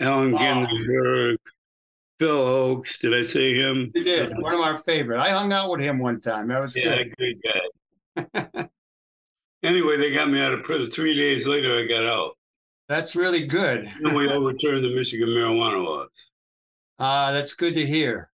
[0.00, 0.64] Allen Wow.
[0.64, 1.38] Ginsberg,
[2.18, 2.98] Phil Ochs.
[3.00, 3.90] Did I say him?
[3.94, 4.32] You did.
[4.38, 5.20] One of our favorite.
[5.20, 6.48] I hung out with him one time.
[6.48, 7.14] That was Yeah, good.
[7.16, 8.68] great guy.
[9.62, 10.90] anyway, they got me out of prison.
[10.90, 12.32] Three days later, I got out.
[12.88, 13.88] That's really good.
[14.00, 16.08] Then we overturned the Michigan marijuana laws.
[16.98, 18.30] Uh, that's good to hear.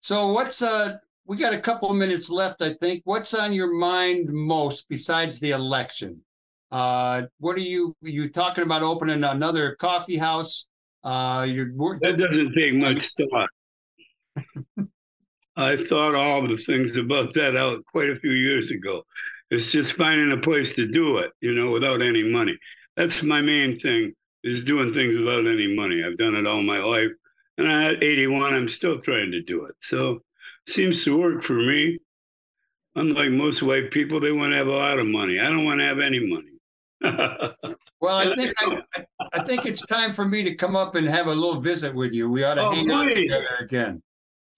[0.00, 3.02] So what's uh we got a couple of minutes left, I think.
[3.04, 6.22] What's on your mind most besides the election?
[6.70, 10.68] Uh what are you you talking about opening another coffee house?
[11.04, 13.50] Uh you're That doesn't take much thought.
[15.56, 19.04] I thought all the things about that out quite a few years ago.
[19.50, 22.56] It's just finding a place to do it, you know, without any money.
[22.96, 24.12] That's my main thing
[24.44, 26.04] is doing things without any money.
[26.04, 27.10] I've done it all my life.
[27.56, 29.74] And at 81, I'm still trying to do it.
[29.80, 30.20] So
[30.68, 31.98] seems to work for me.
[32.94, 35.40] Unlike most white people, they want to have a lot of money.
[35.40, 36.57] I don't want to have any money.
[37.02, 38.82] Well, I think I,
[39.32, 42.12] I think it's time for me to come up and have a little visit with
[42.12, 42.30] you.
[42.30, 44.02] We ought to Oh, hang out together again.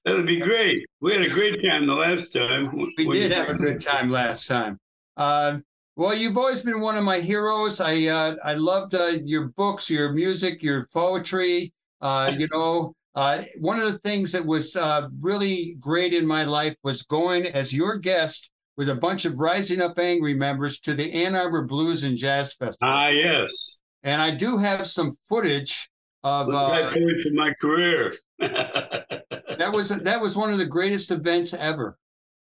[0.05, 0.87] That'd be great.
[1.01, 2.75] We had a great time the last time.
[2.97, 4.79] We When- did have a good time last time.
[5.17, 5.59] Uh,
[5.97, 7.81] well, you've always been one of my heroes.
[7.81, 11.75] I uh, I loved uh, your books, your music, your poetry.
[12.01, 16.45] Uh, you know, uh, one of the things that was uh, really great in my
[16.45, 18.51] life was going as your guest
[18.81, 22.55] with a bunch of Rising Up Angry members to the Ann Arbor Blues and Jazz
[22.55, 22.89] Festival.
[22.89, 23.83] Ah, yes.
[24.05, 25.91] and I do have some footage
[26.25, 28.15] of uh, points of my career.
[28.39, 31.99] that was that was one of the greatest events ever.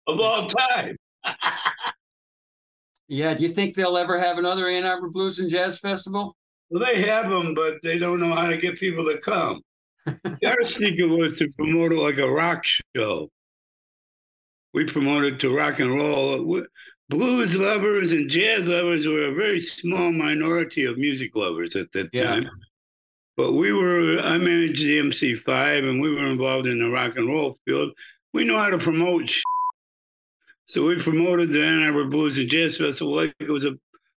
[0.06, 0.96] Of all time.
[3.10, 6.36] Yeah, do you think they'll ever have another Ann Arbor Blues and Jazz Festival?
[6.68, 9.62] Well, they have them, but they don't know how to get people to come.
[10.44, 12.64] Our secret was to promote it like a rock
[12.94, 13.30] show.
[14.78, 16.62] We promoted to rock and roll.
[17.08, 22.10] Blues lovers and jazz lovers were a very small minority of music lovers at that
[22.12, 22.26] Yeah.
[22.26, 22.50] time.
[23.36, 27.26] But we were, I managed the MC5 and we were involved in the rock and
[27.26, 27.90] roll field.
[28.32, 29.28] We know how to promote.
[29.28, 29.42] sh-
[30.66, 33.76] So we promoted the Ann Arbor Blues and Jazz Festival like it was a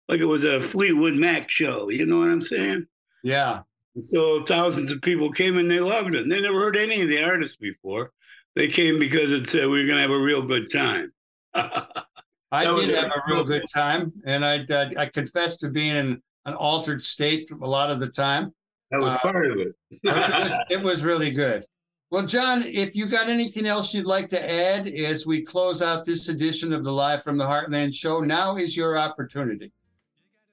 [0.10, 1.90] like it was a Fleetwood Mac show.
[1.90, 2.86] You know what I'm saying?
[3.24, 3.62] Yeah.
[4.04, 6.30] So thousands of people came and they loved it.
[6.30, 8.12] They never heard any of the artists before.
[8.56, 11.12] They came because it said we are gonna have a real good time.
[11.54, 16.22] I did have a real good time, and I uh, I confess to being in
[16.46, 18.54] an altered state a lot of the time.
[18.92, 19.74] That was Uh, part of it.
[20.04, 21.64] It, was, it was really good.
[22.10, 26.04] Well, John, if you got anything else you'd like to add as we close out
[26.04, 29.72] this edition of the Live from the Heartland show, now is your opportunity.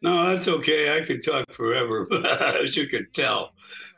[0.02, 0.96] no, that's okay.
[0.96, 2.06] I could talk forever,
[2.62, 3.54] as you could tell.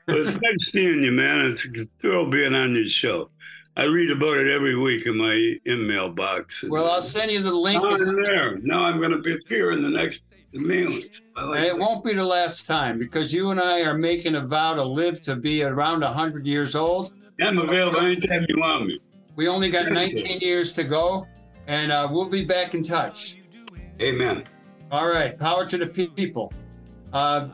[0.06, 1.44] But it's nice seeing you, man.
[1.44, 3.30] It's a thrill being on your show.
[3.76, 6.64] I read about it every week in my email box.
[6.68, 7.82] Well, I'll send you the link.
[7.82, 8.58] Now I'm there.
[8.58, 11.20] Now I'm going to be appear in the next mailings.
[11.36, 11.78] Like it that.
[11.78, 15.22] won't be the last time because you and I are making a vow to live
[15.22, 17.12] to be around 100 years old.
[17.40, 19.00] I'm available anytime you want me.
[19.36, 21.26] We only got 19 years to go,
[21.66, 23.38] and uh, we'll be back in touch.
[24.00, 24.44] Amen.
[24.90, 26.52] All right, power to the people.
[27.12, 27.48] Uh,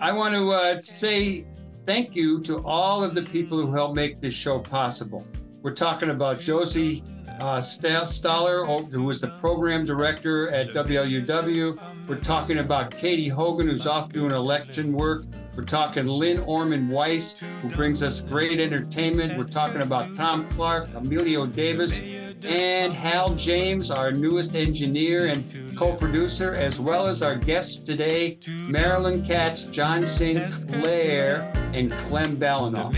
[0.00, 1.46] I want to uh, say
[1.86, 5.26] thank you to all of the people who helped make this show possible.
[5.62, 7.04] We're talking about Josie
[7.38, 12.08] uh, Stoller, oh, who was the program director at WLUW.
[12.08, 15.24] We're talking about Katie Hogan, who's off doing election work.
[15.56, 19.38] We're talking Lynn Orman Weiss, who brings us great entertainment.
[19.38, 22.00] We're talking about Tom Clark, Emilio Davis,
[22.44, 28.38] and Hal James, our newest engineer and co producer, as well as our guests today,
[28.68, 32.92] Marilyn Katz, John Sinclair, and Clem Balanoff.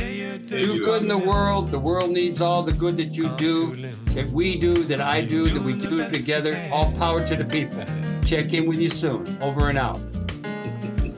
[0.47, 1.68] Do good in the world.
[1.68, 3.74] The world needs all the good that you do,
[4.14, 6.68] that we do, that I do, that we do together.
[6.72, 7.84] All power to the people.
[8.24, 9.38] Check in with you soon.
[9.42, 10.01] Over and out.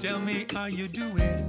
[0.00, 1.45] Tell me how you doing?